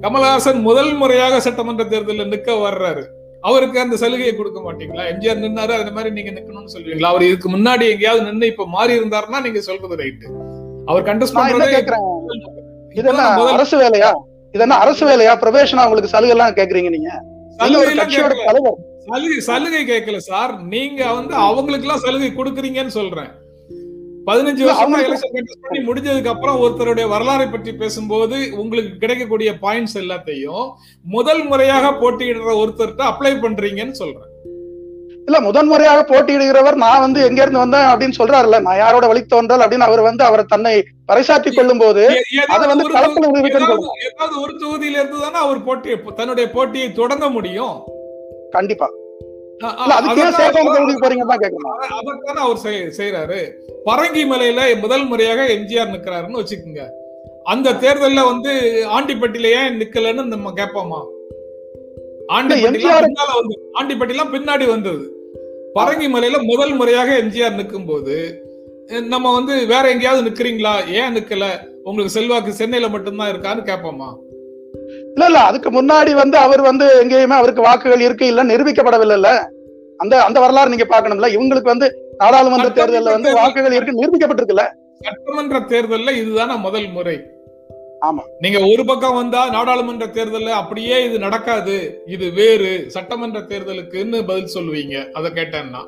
கமலஹாசன் 0.00 0.60
முதல் 0.60 0.92
முறையாக 0.94 1.40
சட்டமன்ற 1.40 1.84
தேர்தலில் 1.84 2.32
நிக்க 2.32 2.50
வர்றாரு. 2.60 3.04
அவருக்கு 3.48 3.78
அந்த 3.82 3.96
சலுகையை 4.02 4.32
கொடுக்க 4.36 4.60
மாட்டீங்களா? 4.66 5.04
எம்ஜிஆர் 5.12 5.42
நின்னாரு 5.44 5.74
அந்த 5.80 5.92
மாதிரி 5.96 6.10
நீங்க 6.18 6.30
நிக்கணும்னு 6.36 6.72
சொல்றீங்களா? 6.74 7.10
அவர் 7.12 7.26
இதுக்கு 7.28 7.48
முன்னாடி 7.56 7.84
எங்கேயாவது 7.94 8.24
நின்னு 8.28 8.50
இப்ப 8.52 8.66
மாறி 8.76 8.92
இருந்தாருன்னா 8.98 9.40
நீங்க 9.46 9.60
சொல்றது 9.68 9.96
ரைட்டு. 10.02 10.26
அவர் 10.90 11.08
கண்டெஸ்ட் 11.10 11.36
பண்றதே 11.38 11.68
கேக்குறேன். 11.76 12.04
இது 12.98 13.06
என்ன 13.10 13.22
இப்பதான் 13.22 13.38
முதல் 13.40 13.56
அரசு 13.58 13.76
வேலையா? 13.84 14.10
இது 14.54 14.62
என்ன 14.66 14.78
அரசு 14.84 15.04
வேலையா? 15.10 15.32
பிரவேசனா 15.42 15.84
உங்களுக்கு 15.88 16.14
சலுகை 16.14 16.34
எல்லாம் 16.36 16.56
கேக்குறீங்க 16.60 16.90
நீங்க? 16.96 17.10
சலுகை 19.10 19.38
சலுகை 19.50 19.82
கேட்கல 19.90 20.18
சார். 20.30 20.52
நீங்க 20.74 21.00
வந்து 21.18 21.34
அவங்களுக்கு 21.48 21.86
எல்லாம் 21.86 22.04
சலுகை 22.06 22.30
கொடுக்குறீங்கன்னு 22.38 22.94
சொல்றேன். 22.98 23.30
பதினஞ்சு 24.28 24.62
வருஷமா 24.64 24.72
அவங்களுக்கு- 24.74 25.10
எலெக்ஷன் 25.10 25.34
கண்டெஸ்ட் 25.34 25.60
பண்ணி 25.60 25.90
முடிஞ்சதுக்கு 25.90 26.26
அப்புறம் 26.26 26.60
ஒருத்தருடைய 26.60 27.08
வரலாறை 27.08 27.50
பற்றி 27.50 27.74
பேசும்போது 27.74 28.52
உங்களுக்கு 28.56 28.98
கிடைக்கக்கூடிய 28.98 29.52
பாயிண்ட்ஸ் 29.62 29.94
எல்லாத்தையும் 29.94 30.72
முதல் 31.04 31.44
முறையாக 31.44 31.90
போட்டியிடுற 31.90 32.54
ஒருத்தர்கிட்ட 32.62 33.02
அப்ளை 33.10 33.32
பண்றீங்கன்னு 33.36 33.90
சொல்றேன். 33.90 34.24
இல்ல 35.24 35.40
முதன் 35.40 35.66
முறையாக 35.66 36.02
போட்டியிடுகிறவர் 36.02 36.74
நான் 36.74 37.00
வந்து 37.00 37.24
எங்க 37.24 37.42
இருந்து 37.42 37.58
வந்தேன் 37.58 37.80
அப்படின்னு 37.80 38.18
சொல்றாருல்ல. 38.18 38.60
நான் 38.60 38.76
யாரோட 38.76 39.06
வழி 39.06 39.26
தோன்றல் 39.26 39.60
அப்படின்னு 39.60 39.88
அவர் 39.88 40.00
வந்து 40.00 40.24
அவர் 40.24 40.46
தன்னை 40.46 40.84
பறைசாற்றி 41.12 41.54
கொள்ளும் 41.54 41.78
போது 41.78 42.02
அதை 42.48 42.68
வந்து 42.68 42.84
ஒரு 42.84 42.94
களத்துல 42.94 43.26
ஏதாவது 44.06 44.40
ஒரு 44.40 44.52
தொகுதியில 44.52 44.90
இருந்து 44.90 45.20
தானே 45.20 45.38
அவர் 45.38 45.64
போட்டி 45.64 46.00
தன்னுடைய 46.14 46.50
போட்டியை 46.50 46.92
தொடங்க 46.92 47.28
முடியும். 47.30 47.84
கண்டிப்பா. 48.50 48.88
அவர் 52.38 52.56
செய்- 52.56 52.92
செய்யறாரு 52.96 53.40
பரங்கி 53.84 54.26
மலையில 54.26 54.80
முதல் 54.80 55.04
முறையாக 55.04 55.44
எம்ஜிஆர் 55.44 55.92
நிக்கிறாருன்னு 55.92 56.42
வச்சுக்கோங்க. 56.42 56.86
அந்த 57.44 57.72
தேர்தல்ல 57.72 58.24
வந்து 58.24 58.52
ஆண்டிப்பட்டியில 58.90 59.46
ஏன் 59.46 59.78
நிக்கலன்னு 59.78 60.24
நம்ம 60.24 60.50
கேட்போமா? 60.50 61.00
ஆண்டிப்பட்டிலாம் 63.78 64.32
பின்னாடி 64.32 64.68
வந்தது. 64.68 65.12
பரங்கி 65.74 66.06
மலையில 66.08 66.42
முதல் 66.42 66.74
முறையாக 66.74 67.18
எம்ஜிஆர் 67.18 67.54
நிற்கும் 67.54 67.86
போது 67.86 68.44
நம்ம 69.00 69.34
வந்து 69.34 69.66
வேற 69.66 69.90
எங்கேயாவது 69.90 70.30
நிக்கிறீங்களா? 70.30 70.92
ஏன் 70.92 71.14
நிக்கல? 71.14 71.44
உங்களுக்கு 71.82 72.10
செல்வாக்கு 72.10 72.52
சென்னையில 72.52 72.90
மட்டும்தான் 72.90 73.34
இருக்கான்னு 73.34 73.68
கேட்போமா? 73.68 74.18
இல்ல 75.18 75.26
இல்ல 75.26 75.38
அதுக்கு 75.38 75.82
முன்னாடி 75.82 76.14
வந்து 76.14 76.38
அவர் 76.38 76.60
வந்து 76.60 77.02
எங்கேயுமே 77.02 77.30
அவருக்கு 77.30 77.62
வாக்குகள் 77.62 78.00
இருக்கு 78.00 78.26
இல்ல 78.26 78.44
நிரூபிக்கப்படவில்லை 78.44 79.32
அந்த 79.98 80.24
அந்த 80.24 80.40
வரலாறு 80.40 80.68
நீங்க 80.68 80.84
பார்க்கணும்ல. 80.84 81.28
இவங்களுக்கு 81.36 81.62
வந்து 81.62 82.16
நாடாளுமன்ற 82.18 82.68
தேர்தல்ல 82.68 83.10
வந்து 83.10 83.32
வாக்குகள் 83.32 83.72
இருக்கு 83.72 83.96
நிரூபிக்கப்பட்டிருக்குல்ல. 84.02 84.66
சட்டமன்ற 85.00 85.58
தேர்தல்ல 85.58 86.10
இதுதானே 86.10 86.54
முதல் 86.54 86.88
முறை. 86.88 87.16
ஆமா. 88.06 88.22
நீங்க 88.40 88.58
ஒரு 88.60 88.84
பக்கம் 88.84 89.14
வந்தா 89.14 89.50
நாடாளுமன்ற 89.50 90.06
தேர்தல்ல 90.06 90.46
அப்படியே 90.46 91.04
இது 91.04 91.18
நடக்காது. 91.18 92.04
இது 92.06 92.30
வேறு. 92.30 92.84
சட்டமன்ற 92.88 93.40
தேர்தலுக்குன்னு 93.40 94.26
பதில் 94.26 94.54
சொல்லுவீங்க. 94.54 95.10
அதை 95.12 95.30
கேட்டேன்னா. 95.30 95.82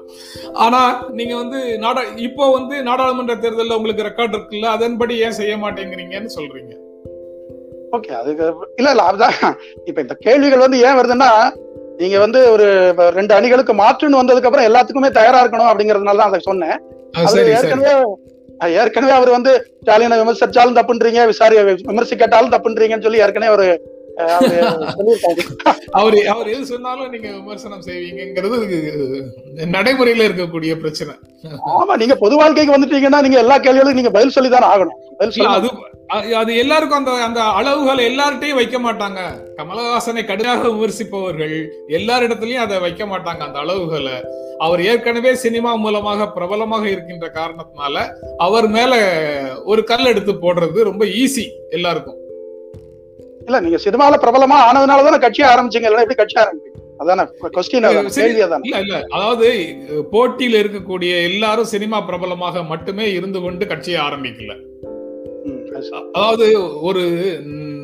ஆனா 0.52 1.06
நீங்க 1.10 1.36
வந்து 1.36 1.78
நாடா 1.78 2.02
இப்போ 2.16 2.50
வந்து 2.50 2.82
நாடாளுமன்ற 2.82 3.34
தேர்தல்ல 3.34 3.76
உங்களுக்கு 3.76 4.02
ரெக்கார்ட் 4.02 4.36
இருக்குல்ல 4.36 4.64
அதன்படி 4.64 5.18
ஏன் 5.18 5.30
செய்ய 5.30 5.56
மாட்டேங்கிறீங்கன்னு 5.56 6.36
சொல்றீங்க. 6.38 6.74
ஓகே 7.92 8.12
அதுக்கு 8.18 8.44
இல்ல 8.78 8.88
இல்ல 8.90 9.02
அதுதான். 9.02 9.36
இப்ப 9.86 9.98
இந்த 10.00 10.14
கேள்விகள் 10.24 10.64
வந்து 10.64 10.78
ஏன் 10.86 10.98
வருதுன்னா 10.98 11.30
நீங்க 12.00 12.18
வந்து 12.18 12.40
ஒரு 12.52 12.66
ரெண்டு 13.14 13.32
அணிகளுக்கு 13.34 13.72
மாற்றுன்னு 13.80 14.20
வந்ததுக்கு 14.20 14.48
அப்புறம் 14.48 14.68
எல்லாத்துக்குமே 14.68 15.10
தயாரா 15.18 15.40
இருக்கணும் 15.42 15.70
அப்படிங்கறதுனால 15.70 16.20
தான் 16.20 16.30
அதை 16.30 16.40
சொன்னேன். 16.42 16.76
அது 17.22 17.40
ஏற்கனவே 17.56 17.92
ஏற்கனவே 18.78 19.12
அவர் 19.12 19.30
வந்து 19.30 19.52
ஸ்டாலினை 19.76 20.16
விமர்சிச்சாலும் 20.18 20.78
தப்புன்றீங்க 20.78 21.20
விசாரி 21.26 21.56
விமர்சிக்கட்டாலும் 21.86 22.54
தப்புன்றீங்கன்னு 22.54 23.06
சொல்லி 23.06 23.22
ஏற்கனவே 23.24 23.52
ஒரு 23.52 23.66
அவரு 25.90 26.28
அவர் 26.28 26.48
எது 26.48 26.66
சொன்னாலும் 26.66 27.08
நீங்க 27.08 27.28
விமர்சனம் 27.30 27.82
செய்வீங்கிறது 27.82 28.58
நடைமுறையில 29.70 30.26
இருக்கக்கூடிய 30.28 30.80
பிரச்சனை. 30.80 31.14
ஆமா 31.72 31.96
நீங்க 31.96 32.16
பொது 32.16 32.36
வாழ்க்கைக்கு 32.36 32.76
வந்துட்டீங்கன்னா 32.76 33.22
நீங்க 33.22 33.38
எல்லா 33.38 33.58
கேள்விகளுக்கும் 33.58 33.94
நீங்க 33.94 34.10
பதில் 34.10 34.30
சொல்லி 34.30 34.50
தானே 34.50 34.66
ஆகணும் 34.66 34.98
அது- 36.08 36.34
அது 36.34 36.56
எல்லாருக்கும் 36.56 36.98
அந்த 36.98 37.10
அந்த 37.24 37.40
அளவுகளை 37.58 38.02
எல்லார்ட்டையும் 38.06 38.54
வைக்க 38.54 38.78
மாட்டாங்க. 38.78 39.20
கமலஹாசனை 39.56 40.24
கடுமையாக 40.24 40.68
விமர்சிப்பவர்கள் 40.68 41.54
எல்லாரிடத்துலயும் 41.88 42.56
அதை 42.56 42.78
வைக்க 42.78 43.06
மாட்டாங்க 43.06 43.38
அந்த 43.38 43.58
அளவுகளை. 43.58 44.16
அவர் 44.58 44.84
ஏற்கனவே 44.84 45.34
சினிமா 45.34 45.74
மூலமாக 45.74 46.28
பிரபலமாக 46.28 46.88
இருக்கின்ற 46.88 47.30
காரணத்தினால 47.30 47.96
அவர் 48.38 48.68
மேல 48.68 48.92
ஒரு 49.64 49.84
கல் 49.84 50.04
எடுத்து 50.04 50.32
போடுறது 50.34 50.82
ரொம்ப 50.82 51.04
ஈஸி 51.04 51.44
எல்லாருக்கும். 51.70 52.18
இல்ல 53.40 53.60
நீங்க 53.60 53.78
சினிமால 53.84 54.16
பிரபலமா 54.22 54.58
ஆனதுனால 54.68 55.04
தானே 55.04 55.18
கட்சி 55.18 55.42
ஆரம்பிச்சீங்க 55.42 55.86
இல்லைன்னா 55.86 56.04
எப்படி 56.06 56.14
கட்சி 56.14 56.36
ஆரம்பிப்பீங்க? 56.40 56.76
அதானே 57.00 57.24
கொஸ்டின் 57.54 57.86
இல்ல 58.64 58.78
இல்ல 58.78 58.96
அதாவது 59.10 59.48
போட்டியில 60.12 60.60
இருக்கக்கூடிய 60.62 61.12
எல்லாரும் 61.22 61.64
சினிமா 61.64 62.00
பிரபலமாக 62.00 62.62
மட்டுமே 62.62 63.12
இருந்து 63.12 63.40
கொண்டு 63.40 63.66
கட்சியை 63.66 64.00
ஆரம்பிக்கல. 64.00 64.54
அதாவது 66.12 66.46
ஒரு 66.80 67.02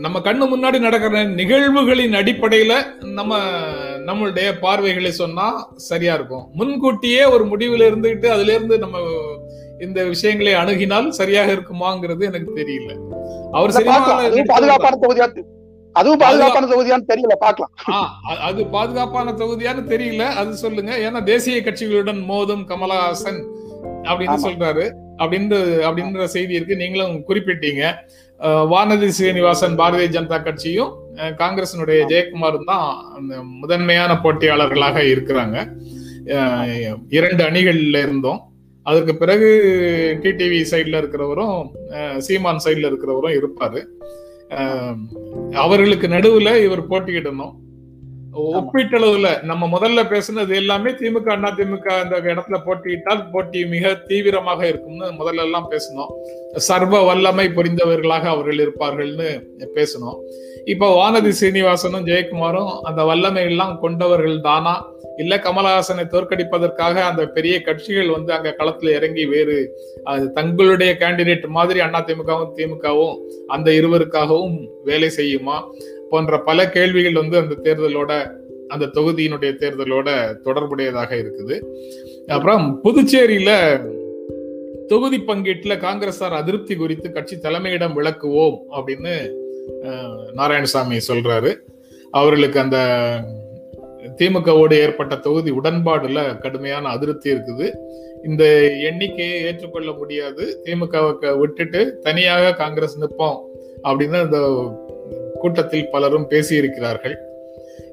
நம்ம 0.00 0.18
கண்ணு 0.18 0.44
முன்னாடி 0.46 0.78
நடக்கிற 0.78 1.22
நிகழ்வுகளின் 1.40 2.12
அடிப்படையில 2.12 2.72
நம்ம 3.18 3.38
நம்மளுடைய 4.06 4.48
பார்வைகளை 4.60 5.12
சொன்னா 5.12 5.46
சரியா 5.88 6.14
இருக்கும். 6.14 6.44
முன்கூட்டியே 6.54 7.24
ஒரு 7.24 7.44
முடிவுல 7.44 7.88
இருந்துகிட்டு 7.90 8.26
அதுல 8.26 8.54
இருந்து 8.54 8.78
நம்ம 8.78 8.98
இந்த 9.78 10.04
விஷயங்களை 10.04 10.54
அணுகினால் 10.54 11.08
சரியாக 11.08 11.52
இருக்குமாங்கிறது 11.52 12.20
எனக்கு 12.20 12.52
தெரியல. 12.56 12.96
அவர் 13.52 13.70
பாதுகாப்பான 14.46 14.98
தொகுதியா 15.02 15.44
அதுவும் 15.92 16.18
பாதுகாப்பான 16.18 16.66
தொகுதியான்னு 16.66 17.04
தெரியல 17.08 17.36
அ- 18.30 18.36
அது 18.36 18.66
பாதுகாப்பான 18.66 19.32
தொகுதியான்னு 19.32 19.88
தெரியல. 19.88 20.18
அது 20.18 20.56
சொல்லுங்க. 20.56 20.96
ஏன்னா 20.96 21.22
தேசிய 21.22 21.60
கட்சிகளுடன் 21.60 22.24
மோதும் 22.28 22.64
கமலஹாசன் 22.64 23.46
அப்படின்னு. 24.02 24.36
சொல்றாரு. 24.42 24.92
அப்படின்னு 25.18 25.64
அப்படின்ற 25.88 26.24
செய்தி 26.24 26.54
இருக்கு. 26.54 26.76
நீங்களும் 26.76 27.24
குறிப்பிட்டீங்க. 27.28 27.94
வானதி 28.40 29.06
சீனிவாசன் 29.06 29.78
பாரதிய 29.78 30.08
ஜனதா 30.08 30.42
கட்சியும் 30.42 30.92
காங்கிரசினுடைய 31.14 32.04
ஜெயக்குமாரும் 32.04 32.64
தான் 32.64 32.96
முதன்மையான 33.60 34.12
போட்டியாளர்களாக 34.12 35.00
இருக்கிறாங்க. 35.04 35.68
இரண்டு 37.08 37.44
அணிகள்ல 37.44 37.98
இருந்தோம். 37.98 38.50
அதற்கு 38.86 39.16
பிறகு 39.16 39.48
டிடிவி 40.22 40.60
சைடில் 40.70 40.98
இருக்கிறவரும் 41.00 41.60
சீமான் 42.18 42.64
சைடில் 42.64 42.88
இருக்கிறவரும் 42.90 43.36
இருப்பார். 43.38 43.78
அவர்களுக்கு 45.64 46.08
நடுவில் 46.08 46.60
இவர் 46.66 46.90
போட்டியிடணும். 46.90 47.54
ஒப்பீட்டளவுல 48.58 49.28
நம்ம 49.42 49.66
முதல்ல 49.66 50.00
பேசுனது 50.10 50.54
எல்லாமே 50.54 50.90
திமுக 50.90 51.30
அண்ணா 51.30 51.50
திமுக 51.58 51.86
அந்த 52.02 52.16
இடத்துல 52.32 52.56
போட்டியிட்டால் 52.64 53.22
போட்டி 53.30 53.60
மிக 53.66 53.94
தீவிரமாக 54.08 54.60
இருக்கும்னு 54.68 55.06
முதல்ல 55.20 55.46
எல்லாம் 55.46 55.70
பேசணும் 55.70 56.10
சர்வ 56.68 57.00
வல்லமை 57.02 57.46
புரிந்தவர்களாக 57.48 58.28
அவர்கள் 58.28 58.62
இருப்பார்கள்னு 58.64 59.30
பேசணும் 59.78 60.18
இப்போ 60.64 60.86
வானதி 60.94 61.32
சீனிவாசனும் 61.40 62.06
ஜெயக்குமாரும் 62.06 62.70
அந்த 62.82 63.04
வல்லமை 63.04 63.42
எல்லாம் 63.42 63.74
கொண்டவர்கள் 63.80 64.40
தானா? 64.40 64.74
இல்ல 65.16 65.36
கமலஹாசனை 65.36 66.04
தோற்கடிப்பதற்காக 66.04 67.02
அந்த 67.10 67.22
பெரிய 67.26 67.62
கட்சிகள் 67.62 68.08
வந்து 68.08 68.32
அங்க 68.32 68.54
களத்துல 68.58 68.94
இறங்கி 68.94 69.24
வேறு 69.26 69.58
அது 70.04 70.32
தங்களுடைய 70.32 70.96
கேண்டிடேட் 71.00 71.46
மாதிரி 71.58 71.80
அண்ணா 71.80 72.04
திமுகவும் 72.04 72.54
திமுகவும் 72.56 73.16
அந்த 73.46 73.70
இருவருக்காகவும் 73.70 74.56
வேலை 74.84 75.10
செய்யுமா 75.16 75.58
போன்ற 76.10 76.40
பல 76.40 76.68
கேள்விகள் 76.70 77.20
வந்து 77.22 77.36
அந்த 77.38 77.56
தேர்தலோட 77.66 78.12
அந்த 78.68 78.86
தொகுதியினுடைய 78.94 79.50
தேர்தலோட 79.62 80.08
தொடர்புடையதாக 80.42 81.10
இருக்குது. 81.16 81.56
அப்புறம் 82.26 82.64
புதுச்சேரியில 82.84 83.50
தொகுதி 84.86 85.18
பங்கீட்டுல 85.18 85.74
காங்கிரசார் 85.84 86.34
அதிருப்தி 86.40 86.74
குறித்து 86.76 87.08
கட்சி 87.12 87.36
தலைமையிடம் 87.36 87.96
விளக்குவோம் 87.98 88.56
அப்படின்னு 88.76 89.14
நாராயணசாமி 90.38 90.98
சொல்றாரு. 91.08 91.52
அவர்களுக்கு 92.10 92.58
அந்த 92.60 92.78
திமுகவோடு 94.14 94.72
ஏற்பட்ட 94.72 95.16
தொகுதி 95.16 95.50
உடன்பாடுல 95.50 96.38
கடுமையான 96.38 96.88
அதிருப்தி 96.88 97.34
இருக்குது. 97.34 97.74
இந்த 98.24 98.44
எண்ணிக்கையை 98.80 99.42
ஏற்றுக்கொள்ள 99.42 99.92
முடியாது. 99.92 100.62
திமுகவை 100.64 101.38
விட்டுட்டு 101.38 101.98
தனியாக 102.02 102.52
காங்கிரஸ் 102.52 103.00
நிற்போம் 103.00 103.38
அப்படின்னு 103.82 104.24
இந்த 104.24 104.38
கூட்டத்தில் 105.34 105.90
பலரும் 105.90 106.30
பேசியிருக்கிறார்கள். 106.30 107.16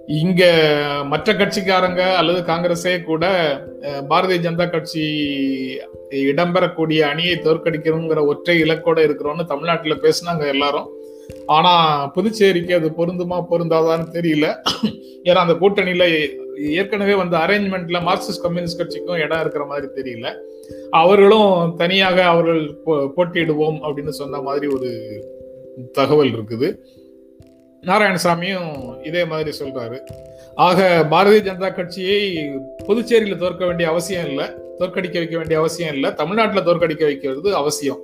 இங்க 0.07 0.63
மற்ற 1.05 1.33
கட்சிக்காரங்க 1.33 2.13
அல்லது 2.13 2.53
காங்கிரஸே 2.53 3.03
கூட 3.03 3.27
பாரதிய 3.81 4.39
ஜனதா 4.39 4.69
கட்சி 4.69 5.27
இடம்பெறக்கூடிய 6.09 6.99
அணியை 6.99 7.35
தோற்கடிக்கணுங்கிற 7.35 8.25
ஒற்றை 8.25 8.61
இலக்கோட 8.61 8.99
இருக்கிறோம்னு 8.99 9.45
தமிழ்நாட்டுல 9.45 9.95
பேசினாங்க 9.95 10.47
எல்லாரும். 10.47 10.89
ஆனா 11.45 12.07
புதுச்சேரிக்கு 12.07 12.75
அது 12.75 12.89
பொருந்துமா 12.89 13.45
பொருந்தாதான்னு 13.51 14.07
தெரியல. 14.11 14.55
ஏன்னா 15.23 15.33
அந்த 15.33 15.53
கூட்டணியில 15.53 16.29
ஏற்கனவே 16.57 17.13
வந்து 17.13 17.37
அரேஞ்ச்மெண்ட்ல 17.37 18.01
மார்க்சிஸ்ட் 18.01 18.41
கம்யூனிஸ்ட் 18.41 18.77
கட்சிக்கும் 18.77 19.15
இடம் 19.15 19.39
இருக்கிற 19.39 19.65
மாதிரி 19.65 19.87
தெரியல. 19.95 20.33
அவர்களும் 20.89 21.73
தனியாக 21.77 22.23
அவர்கள் 22.23 22.77
போ- 22.85 23.09
போட்டியிடுவோம் 23.17 23.79
அப்படின்னு 23.83 24.09
சொன்ன 24.09 24.41
மாதிரி 24.41 24.73
ஒரு 24.73 24.91
தகவல் 25.91 26.31
இருக்குது. 26.31 26.75
நாராயணசாமியும் 27.83 28.69
இதே 29.03 29.25
மாதிரி 29.25 29.51
சொல்றாரு. 29.59 29.97
ஆக 30.57 30.79
பாரதிய 31.11 31.41
ஜனதா 31.41 31.73
கட்சியை 31.73 32.19
புதுச்சேரியில 32.87 33.37
தோற்க 33.37 33.65
வேண்டிய 33.65 33.89
அவசியம் 33.89 34.25
இல்லை. 34.25 34.45
தோற்கடிக்க 34.79 35.17
வைக்க 35.17 35.37
வேண்டிய 35.37 35.59
அவசியம் 35.59 35.93
இல்லை. 35.93 36.13
தமிழ்நாட்டுல 36.13 36.61
தோற்கடிக்க 36.61 37.03
வைக்கிறது 37.03 37.55
அவசியம். 37.55 38.01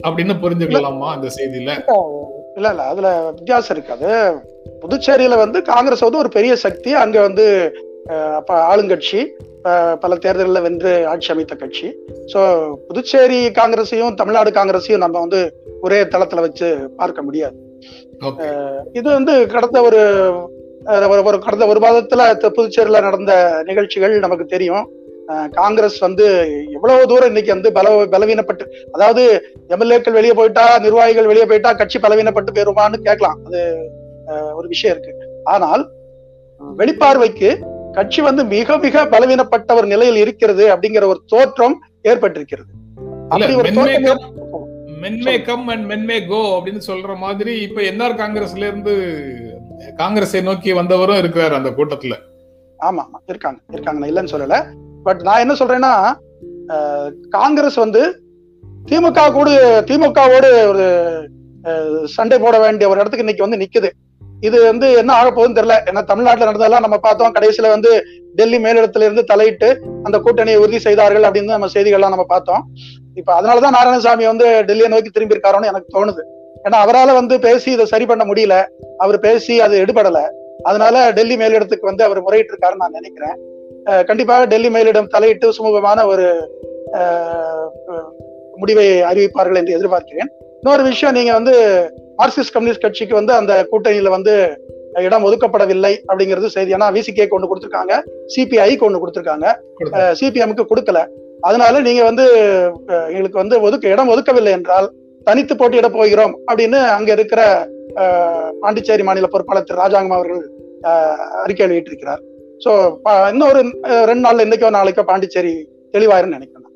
அப்படின்னு 0.00 0.34
புரிஞ்சுக்கலாமா 0.42 1.08
அந்த 1.12 1.28
செய்தியில? 1.36 1.72
இல்ல 2.56 2.68
இல்ல 2.70 2.82
அதுல 2.84 3.08
வித்தியாசம் 3.30 3.76
இருக்காது 3.76 4.08
புதுச்சேரியில 4.82 5.36
வந்து 5.36 5.62
காங்கிரஸ் 5.62 6.00
வந்து 6.00 6.18
ஒரு 6.18 6.28
பெரிய 6.28 6.56
சக்தி. 6.56 6.94
அங்க 6.94 7.20
வந்து 7.20 7.46
அப்ப 8.36 8.52
ஆளுங்கட்சி 8.68 9.20
அஹ், 9.64 9.96
பல 9.96 10.14
தேர்தலில் 10.16 10.60
வென்று 10.60 11.06
ஆட்சி 11.06 11.32
அமைத்த 11.32 11.54
கட்சி. 11.54 11.88
ஸோ 12.26 12.40
புதுச்சேரி 12.88 13.48
காங்கிரஸையும் 13.50 14.14
தமிழ்நாடு 14.14 14.50
காங்கிரஸையும் 14.50 14.96
நம்ம 14.96 15.20
வந்து 15.20 15.40
ஒரே 15.80 16.02
தளத்துல 16.04 16.40
வச்சு 16.40 16.68
பார்க்க 16.96 17.22
முடியாது. 17.22 17.56
இது 18.92 19.10
வந்து 19.10 19.46
கடந்த 19.46 19.82
ஒரு 19.82 19.98
ஒரு- 20.84 21.38
கடந்த 21.38 21.66
ஒரு 21.66 21.80
மாதத்துல 21.80 22.52
புதுச்சேரியில 22.56 23.00
நடந்த 23.00 23.62
நிகழ்ச்சிகள் 23.64 24.18
நமக்கு 24.18 24.44
தெரியும். 24.44 24.88
காங்கிரஸ் 25.50 25.98
வந்து 25.98 26.48
எவ்வளவு 26.72 27.06
தூரம் 27.06 27.26
இன்னைக்கு 27.26 27.52
வந்து 27.52 27.72
பல 27.72 28.04
பலவீனப்பட்டு 28.04 28.66
அதாவது 28.92 29.42
எம்எல்ஏக்கள் 29.68 30.12
வெளியே 30.12 30.32
போயிட்டா 30.32 30.78
நிர்வாகிகள் 30.78 31.26
வெளியே 31.26 31.44
போயிட்டா 31.44 31.72
கட்சி 31.72 31.98
பலவீனப்பட்டு 31.98 32.52
போயிருமான்னு 32.54 32.94
கேட்கலாம். 32.94 33.38
அது 33.44 33.76
ஒரு 34.54 34.68
விஷயம் 34.68 34.98
இருக்கு. 34.98 35.26
ஆனால் 35.44 35.90
வெளிப்பார்வைக்கு 36.78 37.56
கட்சி 37.92 38.22
வந்து 38.22 38.44
மிக 38.44 38.78
மிக 38.78 39.04
பலவீனப்பட்ட 39.06 39.74
ஒரு 39.74 39.86
நிலையில் 39.86 40.16
இருக்கிறது 40.16 40.76
அப்படிங்கிற 40.76 41.06
ஒரு 41.06 41.22
தோற்றம் 41.26 41.80
ஏற்பட்டிருக்கிறது. 42.04 42.70
அப்படி 43.28 43.54
ஒரு 43.54 43.72
தோற்றம் 43.72 44.61
மென்மே 45.02 45.34
கம் 45.42 45.66
அண்ட் 45.68 45.86
மென்மே 45.92 46.16
கோ 46.26 46.40
அப்படின்னு 46.56 46.82
சொல்ற 46.86 47.16
மாதிரி 47.16 47.52
இப்ப 47.60 47.80
என்ஆர் 47.90 48.20
காங்கிரஸ்ல 48.20 48.66
இருந்து 48.70 48.94
காங்கிரஸை 49.96 50.40
நோக்கி 50.40 50.72
வந்தவரும் 50.72 51.20
இருக்கிறாரு 51.22 51.54
அந்த 51.58 51.70
கூட்டத்துல. 51.70 52.16
ஆமா 52.80 53.02
ஆமா. 53.04 53.18
இருக்காங்க 53.26 53.60
இருக்காங்க. 53.72 53.98
நான் 54.00 54.10
இல்லைன்னு 54.12 54.32
சொல்லல. 54.34 54.56
பட் 55.02 55.22
நான் 55.22 55.40
என்ன 55.40 55.54
சொல்றேன்னா 55.54 55.92
காங்கிரஸ் 57.28 57.74
வந்து 57.74 58.02
திமுக 58.90 59.32
கூட 59.32 59.50
திமுகவோடு 59.88 60.48
ஒரு 60.66 60.86
சண்டை 62.08 62.38
போட 62.38 62.56
வேண்டிய 62.58 62.88
ஒரு 62.90 63.00
இடத்துக்கு 63.00 63.26
இன்னைக்கு 63.26 63.46
வந்து 63.48 63.60
நிக்குது. 63.64 63.90
இது 64.48 64.58
வந்து 64.70 64.86
என்ன 65.00 65.10
ஆகப்போகுதுன்னு 65.18 65.58
தெரியல. 65.58 65.76
ஏன்னா 65.88 66.02
தமிழ்நாட்டில் 66.10 66.48
நடந்ததெல்லாம் 66.48 66.84
நம்ம 66.86 66.96
பார்த்தோம். 67.06 67.34
கடைசியில 67.38 67.68
வந்து 67.74 67.90
டெல்லி 68.34 68.58
மேலிடத்துல 68.64 69.06
இருந்து 69.08 69.24
தலையிட்டு 69.24 69.68
அந்த 70.02 70.16
கூட்டணியை 70.24 70.60
உறுதி 70.62 70.78
செய்தார்கள் 70.86 71.26
அப்படின்னு 71.28 71.54
நம்ம 71.56 71.70
செய்திகள்லாம் 71.74 72.14
நம்ம 72.14 72.26
பார்த்தோம். 72.34 72.62
இப்ப 73.14 73.30
அதனாலதான் 73.38 73.76
நாராயணசாமி 73.78 74.26
வந்து 74.32 74.46
டெல்லியை 74.68 74.88
நோக்கி 74.88 75.10
திரும்பி 75.10 75.36
இருக்காரோன்னு 75.36 75.70
எனக்கு 75.72 75.94
தோணுது. 75.96 76.22
ஏன்னா 76.66 76.78
அவரால 76.84 77.12
வந்து 77.20 77.34
பேசி 77.40 77.68
இதை 77.76 77.84
சரி 77.86 78.06
பண்ண 78.06 78.24
முடியல. 78.24 78.56
அவர் 78.98 79.18
பேசி 79.18 79.54
அது 79.60 79.74
எடுபடல. 79.84 80.20
அதனால 80.62 80.96
டெல்லி 81.10 81.36
மேலிடத்துக்கு 81.36 81.90
வந்து 81.90 82.04
அவர் 82.04 82.20
முறையிட்டு 82.26 82.52
இருக்காருன்னு 82.52 82.84
நான் 82.84 82.98
நினைக்கிறேன். 82.98 83.36
கண்டிப்பாக 84.08 84.44
டெல்லி 84.44 84.68
மேலிடம் 84.68 85.10
தலையிட்டு 85.14 85.46
சுமூகமான 85.56 86.04
ஒரு 86.12 86.26
முடிவை 88.56 88.86
அறிவிப்பார்கள் 89.10 89.58
என்று 89.60 89.76
எதிர்பார்க்கிறேன். 89.78 90.30
இன்னொரு 90.62 90.82
விஷயம் 90.88 91.16
நீங்க 91.16 91.30
வந்து 91.36 91.52
மார்க்சிஸ்ட் 92.18 92.52
கம்யூனிஸ்ட் 92.54 92.84
கட்சிக்கு 92.84 93.14
வந்து 93.18 93.32
அந்த 93.38 93.52
கூட்டணியில 93.70 94.10
வந்து 94.14 94.34
இடம் 95.06 95.24
ஒதுக்கப்படவில்லை 95.28 95.90
அப்படிங்கிறது 96.08 96.48
செய்தி. 96.54 96.74
ஏன்னா 96.76 96.88
விசிகே 96.96 97.26
கொண்டு 97.32 97.48
கொடுத்திருக்காங்க 97.50 97.94
சிபிஐக்கு 98.34 98.86
ஒன்று 98.88 99.00
கொடுத்திருக்காங்க. 99.02 99.46
கொடுத்தாரு. 99.78 100.14
சிபிஎம்க்கு 100.20 100.64
கொடுக்கல. 100.72 101.00
அதனால 101.48 101.80
நீங்க 101.88 102.02
வந்து 102.10 102.26
எங்களுக்கு 103.14 103.42
வந்து 103.42 103.58
ஒதுக்க 103.66 103.94
இடம் 103.94 104.12
ஒதுக்கவில்லை 104.14 104.52
என்றால் 104.58 104.88
தனித்து 105.26 105.56
போட்டியிட 105.60 105.90
போகிறோம் 105.98 106.34
அப்படின்னு 106.48 106.80
அங்க 106.96 107.10
இருக்கிற 107.18 107.40
பாண்டிச்சேரி 108.62 109.06
மாநில 109.10 109.28
பொறுப்பாளர் 109.34 109.68
திரு 109.68 109.82
ராஜாங்கம் 109.84 110.18
அவர்கள் 110.18 110.42
அறிக்கை 111.44 111.66
வெளியிட்டிருக்கிறார். 111.66 112.22
ஸோ 112.64 112.72
இன்னொரு 113.34 113.60
ரெண்டு 114.10 114.24
நாள்ல 114.26 114.46
இன்னைக்கோ 114.48 114.76
நாளைக்கோ 114.80 115.04
பாண்டிச்சேரி 115.12 115.54
தெளிவாயிருன்னு 115.96 116.38
நினைக்கிறேன் 116.38 116.68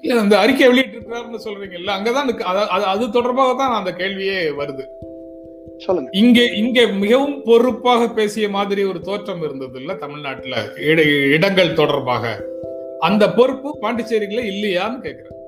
இல்ல 0.00 0.20
இந்த 0.20 0.38
அறிக்கை 0.38 0.66
வெளியிட்டு 0.66 0.98
இருக்கிறாருன்னு 0.98 1.40
சொல்றீங்கல்ல 1.44 1.90
அங்கதான் 1.90 2.38
அத- 2.68 3.06
தொடர்பாக 3.06 3.54
தான் 3.58 3.72
அந்த 3.72 4.04
கேள்வியே 4.04 4.52
வருது. 4.58 4.84
சொல்லுங்க. 5.78 6.10
இங்கே 6.12 6.44
இங்கே 6.44 6.86
மிகவும் 6.86 7.42
பொறுப்பாக 7.44 8.08
பேசிய 8.08 8.48
மாதிரி 8.48 8.84
ஒரு 8.84 9.00
தோற்றம் 9.00 9.42
இருந்தது 9.42 9.78
இல்ல 9.80 9.94
தமிழ்நாட்டுல 9.94 10.56
இட- 10.76 11.02
இடங்கள் 11.02 11.72
தொடர்பாக. 11.72 12.44
அந்த 12.98 13.30
பொறுப்பு 13.30 13.78
பாண்டிச்சேரியில 13.82 14.44
இல்லையான்னு 14.44 15.00
கேக்குறேன். 15.02 15.38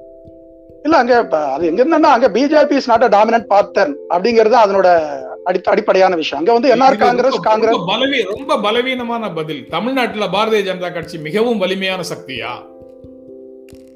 இல்ல 0.83 0.97
அங்க 0.97 1.17
அது 1.53 1.67
எங்க 1.67 1.85
இருந்தா 1.87 2.13
அங்க 2.13 2.29
BJP 2.29 2.73
is 2.73 2.89
not 2.89 3.03
a 3.03 3.09
dominant 3.09 3.53
partner 3.53 3.95
அப்படிங்கிறது 4.11 4.57
அதனோட 4.65 5.09
அடி 5.45 5.61
அடிப்படையான 5.65 6.15
விஷயம். 6.15 6.47
அங்க 6.47 6.69
வந்து 6.69 6.85
என்ஆர் 6.85 6.99
காங்கிரஸ் 6.99 7.41
காங்கிரஸ் 7.41 7.77
பலவீ 7.87 8.23
ரொம்ப 8.23 8.61
பலவீனமான 8.61 9.33
பதில். 9.33 9.67
தமிழ்நாட்டுல 9.69 10.27
பாரதிய 10.27 10.65
ஜனதா 10.65 10.93
கட்சி 10.93 11.19
மிகவும் 11.19 11.59
வலிமையான 11.59 12.03
சக்தியா? 12.03 12.71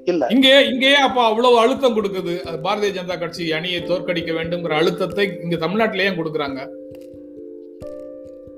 இல்ல. 0.07 0.27
இங்கே 0.29 0.67
இங்கேயே 0.67 0.95
அப்ப 0.99 1.25
அவ்வளவு 1.25 1.59
அழுத்தம் 1.59 1.97
கொடுக்குது. 1.97 2.35
பாரதிய 2.65 2.91
ஜனதா 2.93 3.19
கட்சி 3.19 3.53
அணியை 3.53 3.83
தோற்கடிக்க 3.83 4.33
வேண்டும்ங்கிற 4.33 4.73
அழுத்தத்தை 4.73 5.25
இங்க 5.43 5.57
தமிழ்நாட்டிலேயே 5.57 6.11
கொடுக்குறாங்க? 6.15 6.61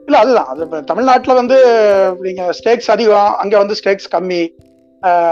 இல்ல 0.07 0.19
அதுதான். 0.19 0.47
அது 0.47 0.85
தமிழ்நாட்டுல 0.85 1.35
வந்து 1.35 1.57
நீங்க 2.21 2.51
ஸ்டேக்ஸ் 2.59 2.91
அதிகம் 2.91 3.37
அங்க 3.37 3.59
வந்து 3.59 3.75
ஸ்டேக்ஸ் 3.75 4.13
கம்மி. 4.13 4.43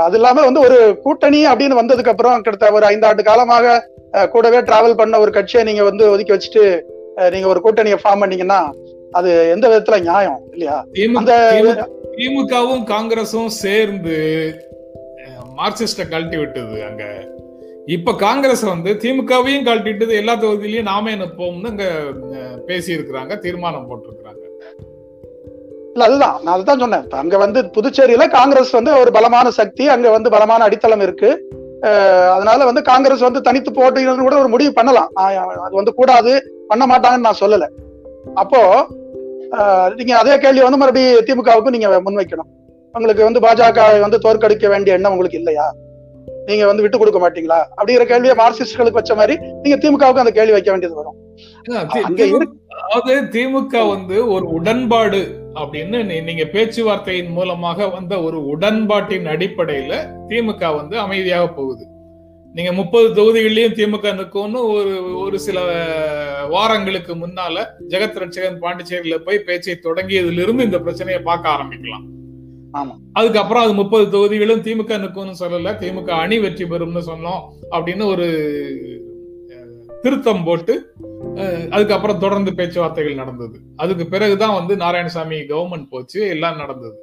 அது 0.01 0.15
இல்லாம 0.15 0.45
வந்து 0.45 0.61
ஒரு 0.61 0.99
கூட்டணி 1.03 1.47
அப்படின்னு 1.47 1.79
வந்ததுக்கு 1.79 2.09
அப்புறம் 2.09 2.41
கிட்டத்தட்ட 2.41 2.75
ஒரு 2.75 2.87
ஐந்தாண்டு 2.87 3.23
காலமாக 3.23 3.69
அஹ் 4.13 4.29
கூடவே 4.29 4.61
டிராவல் 4.61 4.95
பண்ண 4.95 5.19
ஒரு 5.19 5.31
கட்சியை 5.31 5.65
நீங்க 5.65 5.83
வந்து 5.83 6.11
ஒதுக்கி 6.11 6.33
வச்சுட்டு 6.33 6.65
நீங்க 7.31 7.49
ஒரு 7.49 7.61
கூட்டணியை 7.65 7.97
ஃபார்ம் 7.97 8.19
பண்ணீங்கன்னா 8.19 8.61
அது 9.13 9.51
எந்த 9.51 9.69
விதத்துல 9.69 10.01
நியாயம் 10.01 10.41
இல்லையா? 10.53 10.77
அந்த 11.15 11.33
திமுக- 11.55 11.89
திமுகவும் 12.17 12.85
காங்கிரஸும் 12.87 13.47
சேர்ந்து 13.59 14.17
மார்க்சிஸ்டை 15.57 16.05
கழட்டி 16.09 16.37
விட்டது 16.37 16.85
அங்க. 16.85 17.05
இப்ப 17.87 18.15
காங்கிரஸ் 18.15 18.63
வந்து 18.63 18.93
திமுகவையும் 19.03 19.67
கழட்டிட்டு 19.67 20.15
எல்லா 20.21 20.35
தொகுதியிலையும் 20.35 20.91
நாமே 20.93 21.13
நிற்போம்னு 21.15 21.71
அங்க 21.73 21.85
பேசி 22.67 22.91
இருக்கிறாங்க 22.95 23.39
தீர்மானம் 23.39 23.87
போட்டிருக்கிறாங்க. 23.91 24.43
இல்ல 25.93 26.07
அதுதான். 26.09 26.41
நான் 26.45 26.55
அதுதான் 26.55 26.79
சொன்னேன். 26.79 27.07
அங்க 27.11 27.37
வந்து 27.37 27.61
புதுச்சேரியில 27.77 28.25
காங்கிரஸ் 28.31 28.71
வந்து 28.71 28.93
ஒரு 29.01 29.11
பலமான 29.11 29.51
சக்தி 29.51 29.89
அங்க 29.89 30.11
வந்து 30.11 30.31
பலமான 30.31 30.65
அடித்தளம் 30.65 31.01
இருக்கு. 31.01 31.31
அதனால 32.35 32.65
வந்து 32.65 32.83
காங்கிரஸ் 32.83 33.27
வந்து 33.29 33.41
தனித்து 33.41 33.71
போட்டியிடணும்னு 33.71 34.27
கூட 34.27 34.37
ஒரு 34.39 34.49
முடிவு 34.49 34.73
பண்ணலாம். 34.73 35.11
நான் 35.15 35.57
அது 35.67 35.75
வந்து 35.81 35.95
கூடாது. 35.95 36.33
பண்ண 36.69 36.85
மாட்டாங்கன்னு 36.87 37.27
நான் 37.27 37.41
சொல்லல. 37.41 37.67
அப்போ 38.35 38.61
நீங்க 39.97 40.15
அதே 40.19 40.39
கேள்வி 40.39 40.63
வந்து 40.63 40.77
மறுபடியும் 40.77 41.25
திமுகவுக்கு 41.25 41.75
நீங்க 41.75 41.89
முன்வைக்கணும். 42.07 42.51
உங்களுக்கு 42.97 43.27
வந்து 43.29 43.41
பாஜக 43.45 43.81
வந்து 44.05 44.19
தோற்கடிக்க 44.25 44.69
வேண்டிய 44.73 44.97
எண்ணம் 44.97 45.15
உங்களுக்கு 45.15 45.39
இல்லையா? 45.41 45.67
நீங்க 46.49 46.67
வந்து 46.67 46.83
விட்டு 46.85 46.99
கொடுக்க 46.99 47.19
மாட்டீங்களா? 47.23 47.59
அப்படிங்கிற 47.79 48.05
கேள்வியை 48.11 48.35
மார்க்சிஸ்டுகளுக்கு 48.41 49.01
வச்ச 49.01 49.15
மாதிரி 49.15 49.35
நீங்க 49.63 49.77
திமுகவுக்கு 49.83 50.23
அந்த 50.23 50.33
கேள்வி 50.39 50.55
வைக்க 50.57 50.71
வேண்டியது 50.71 50.99
வரும். 51.01 51.17
அதாவது 52.79 53.15
திமுக 53.35 53.75
வந்து 53.89 54.17
ஒரு 54.35 54.47
உடன்பாடு 54.59 55.21
அப்படின்னு 55.61 55.99
நீங்க 56.29 56.45
பேச்சுவார்த்தையின் 56.55 57.35
மூலமாக 57.39 57.89
வந்த 57.89 58.23
ஒரு 58.23 58.39
உடன்பாட்டின் 58.55 59.29
அடிப்படையில 59.35 59.93
திமுக 60.31 60.73
வந்து 60.79 60.97
அமைதியாக 60.99 61.47
போகுது. 61.59 61.85
நீங்க 62.55 62.73
முப்பது 62.73 63.09
தொகுதிகள்லயும் 63.17 63.77
திமுக 63.79 64.13
நிற்கும்னு 64.21 64.61
ஒரு 64.77 64.93
ஒரு 65.25 65.39
சில 65.39 65.59
வாரங்களுக்கு 66.49 67.15
முன்னால 67.15 67.65
ஜெகத் 67.93 68.21
ரட்சகன் 68.23 68.61
பாண்டிச்சேரியில 68.65 69.19
போய் 69.27 69.47
பேச்சை 69.49 69.77
தொடங்கியதிலிருந்து 69.87 70.67
இந்த 70.69 70.79
பிரச்சனையை 70.79 71.23
பார்க்க 71.23 71.55
ஆரம்பிக்கலாம். 71.57 72.07
அதுக்கப்புறம் 73.19 73.65
அது 73.65 73.73
முப்பது 73.81 74.05
தொகுதிகளும் 74.15 74.63
திமுக 74.67 74.99
நிற்கும்னு 75.03 75.35
சொல்லல. 75.43 75.73
திமுக 75.83 76.11
அணி 76.23 76.39
வெற்றி 76.39 76.65
பெறும்னு 76.65 77.03
சொன்னோம் 77.11 77.43
அப்படின்னு 77.77 78.05
ஒரு 78.13 78.27
திருத்தம் 80.03 80.45
போட்டு 80.45 80.75
அதுக்கப்புறம் 81.71 82.23
தொடர்ந்து 82.25 82.51
பேச்சுவார்த்தைகள் 82.55 83.21
நடந்தது. 83.21 83.57
அதுக்கு 83.77 84.07
பிறகுதான் 84.07 84.57
வந்து 84.59 84.77
நாராயணசாமி 84.77 85.39
கவர்மெண்ட் 85.53 85.91
போச்சு 85.91 86.21
எல்லாம் 86.29 86.61
நடந்தது. 86.63 86.97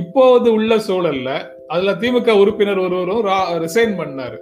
இப்போது 0.00 0.48
உள்ள 0.52 0.76
சூழல்ல 0.86 1.30
அதுல 1.66 1.92
திமுக 1.92 2.30
உறுப்பினர் 2.42 2.84
ஒருவரும் 2.84 3.22
ரிசைன் 3.64 3.94
பண்ணாரு. 4.00 4.38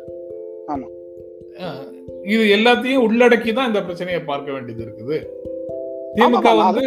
இது 2.35 2.45
எல்லாத்தையும் 2.57 3.05
உள்ளடக்கி 3.07 3.53
தான் 3.53 3.71
இந்த 3.71 3.83
பிரச்சனையை 3.83 4.23
பார்க்க 4.23 4.53
வேண்டியது 4.53 4.83
இருக்குது. 4.87 5.19
திமுக 6.17 6.57
வந்து 6.63 6.85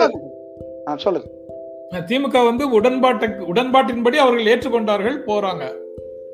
சொல்லுங்க. 1.05 1.29
திமுக 1.91 2.45
வந்து 2.45 2.69
உடன்பாட்டுக்கு 2.69 3.53
உடன்பாட்டின்படி 3.53 4.15
அவர்கள் 4.15 4.57
ஏற்றுக்கொண்டார்கள் 4.57 5.17
போறாங்க. 5.27 5.63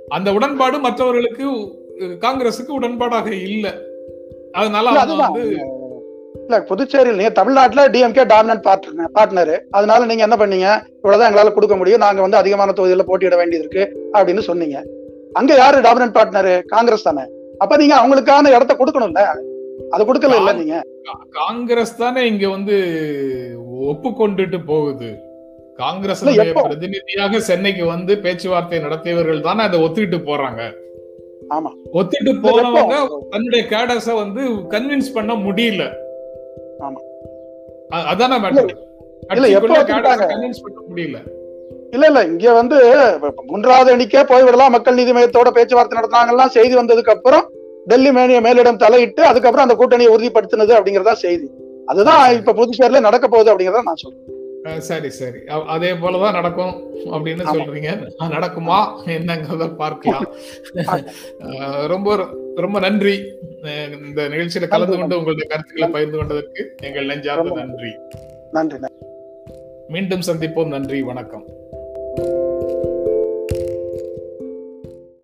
அந்த 0.08 0.34
உடன்பாடு 0.34 0.80
மற்றவர்களுக்கு 0.80 1.52
காங்கிரசுக்கு 2.00 2.80
உடன்பாடாக 2.82 3.32
இல்ல. 3.32 3.78
அதனால. 4.52 5.06
வந்து 5.06 5.68
இல்ல 6.40 6.62
புதுச்சேரியில் 6.62 7.16
நீங்க 7.16 7.30
தமிழ்நாட்டுல 7.30 7.90
டிஎம்கே 7.90 8.24
டாமினன்ட் 8.26 8.68
பார்ட்னர் 8.68 9.10
பார்ட்னர் 9.16 9.60
அதனால 9.72 10.06
நீங்க 10.06 10.24
என்ன 10.24 10.36
பண்ணீங்க? 10.36 10.86
இவ்வளவுதான் 10.96 11.34
எங்களால 11.34 11.54
கொடுக்க 11.54 11.78
முடியும். 11.78 12.00
நாங்க 12.00 12.22
வந்து 12.22 12.38
அதிகமான 12.38 12.72
தொகுதியில 12.72 13.00
போட்டியிட 13.00 13.36
வேண்டியது 13.36 13.68
இருக்கு 13.68 14.12
அப்படின்னு 14.14 14.40
சொன்னீங்க. 14.40 14.84
அங்க 15.34 15.54
யாரு 15.54 15.82
டாமினன்ட் 15.82 16.18
பார்ட்னர் 16.18 16.62
காங்கிரஸ் 16.66 17.04
தானே. 17.04 17.22
அப்ப 17.58 17.78
நீங்க 17.78 17.96
அவங்களுக்கான 17.96 18.56
இடத்த 18.56 18.74
கொடுக்கணும்ல. 18.74 19.26
அது 19.90 20.14
கொடுக்கல 20.14 20.36
இல்ல 20.36 20.54
நீங்க? 20.54 20.86
காங்கிரஸ் 21.30 21.98
தானே 21.98 22.28
இங்க 22.28 22.50
வந்து 22.50 22.76
ஒப்புக்கொண்டுட்டு 23.82 24.66
போகுது. 24.66 25.28
காங்கிரஸ்? 25.80 26.22
பிரதிநிதியாக 26.62 27.40
சென்னைக்கு 27.42 27.86
வந்து 27.86 28.14
பேச்சுவார்த்தை 28.18 28.80
நடத்தியவர்கள் 28.80 29.42
தானே 29.42 29.64
அதை 29.64 29.80
ஒத்துக்கிட்டு 29.80 30.20
போறாங்க 30.26 30.62
ஆமா. 31.50 31.70
ஒத்துட்டு 31.94 32.32
எப்போ? 32.32 32.52
தன்னுடைய 33.32 33.62
கேடஸ 33.70 34.08
வந்து 34.16 34.42
கன்வின்ஸ் 34.72 35.14
பண்ண 35.14 35.34
முடியல 35.46 35.84
ஆமா. 36.80 37.00
அ- 37.94 38.06
அதானே 38.06 38.38
மேட்டர்? 38.38 38.74
கன்வின்ஸ் 40.26 40.64
பண்ண 40.64 40.80
முடியல 40.90 41.20
இல்ல 41.94 42.06
இல்ல 42.08 42.20
இங்க 42.24 42.52
வந்து 42.54 42.78
மூன்றாவது 43.48 43.90
அணிக்கே 43.92 44.22
போய்விடலாம் 44.24 44.72
மக்கள் 44.72 44.96
நீதி 44.96 45.12
மையத்தோட 45.12 45.50
பேச்சுவார்த்தை 45.52 45.98
நடத்தினாங்கலாம் 46.00 46.54
செய்தி 46.54 46.76
வந்ததுக்கு 46.76 47.14
அப்புறம் 47.16 47.46
டெல்லி 47.88 48.12
மேனிய 48.12 48.40
மேலிடம் 48.42 48.82
தலையிட்டு 48.84 49.22
அதுக்கப்புறம் 49.26 49.66
அந்த 49.68 49.76
கூட்டணியை 49.76 50.12
உறுதிப்படுத்தினது 50.12 50.74
அப்படிங்கறதா 50.78 51.16
செய்தி 51.20 51.48
அதுதான் 51.88 52.24
இப்ப 52.36 52.54
புதுச்சேரியில 52.54 53.02
நடக்க 53.02 53.28
போகுது 53.28 53.52
அப்படிங்கறத 53.52 53.84
நான் 53.84 54.02
சொல்றேன் 54.04 54.36
சரி 54.78 55.10
சரி. 55.10 55.38
அதே 55.46 55.92
போலதான் 55.92 56.32
நடக்கும் 56.32 56.94
அப்படின்னு. 57.06 57.44
சொல்றீங்க. 57.54 58.12
நடக்குமா? 58.20 58.86
என்னங்கிறத 59.06 59.76
பார்க்கலாம். 59.76 60.26
ரொம்ப 61.88 62.28
ரொம்ப 62.56 62.80
நன்றி. 62.80 63.38
இந்த 64.06 64.30
நிகழ்ச்சியில 64.30 64.68
கலந்து 64.68 64.98
கொண்டு 64.98 65.18
உங்களுடைய 65.18 65.50
கருத்துக்களை 65.50 65.90
பகிர்ந்து 65.90 66.18
கொண்டதற்கு 66.18 66.76
எங்கள் 66.82 67.06
நெஞ்சார்ந்த 67.06 67.54
நன்றி 67.54 67.96
நன்றி. 68.52 68.78
மீண்டும் 69.88 70.22
சந்திப்போம். 70.28 70.68
நன்றி 70.68 71.02
வணக்கம். 71.02 71.46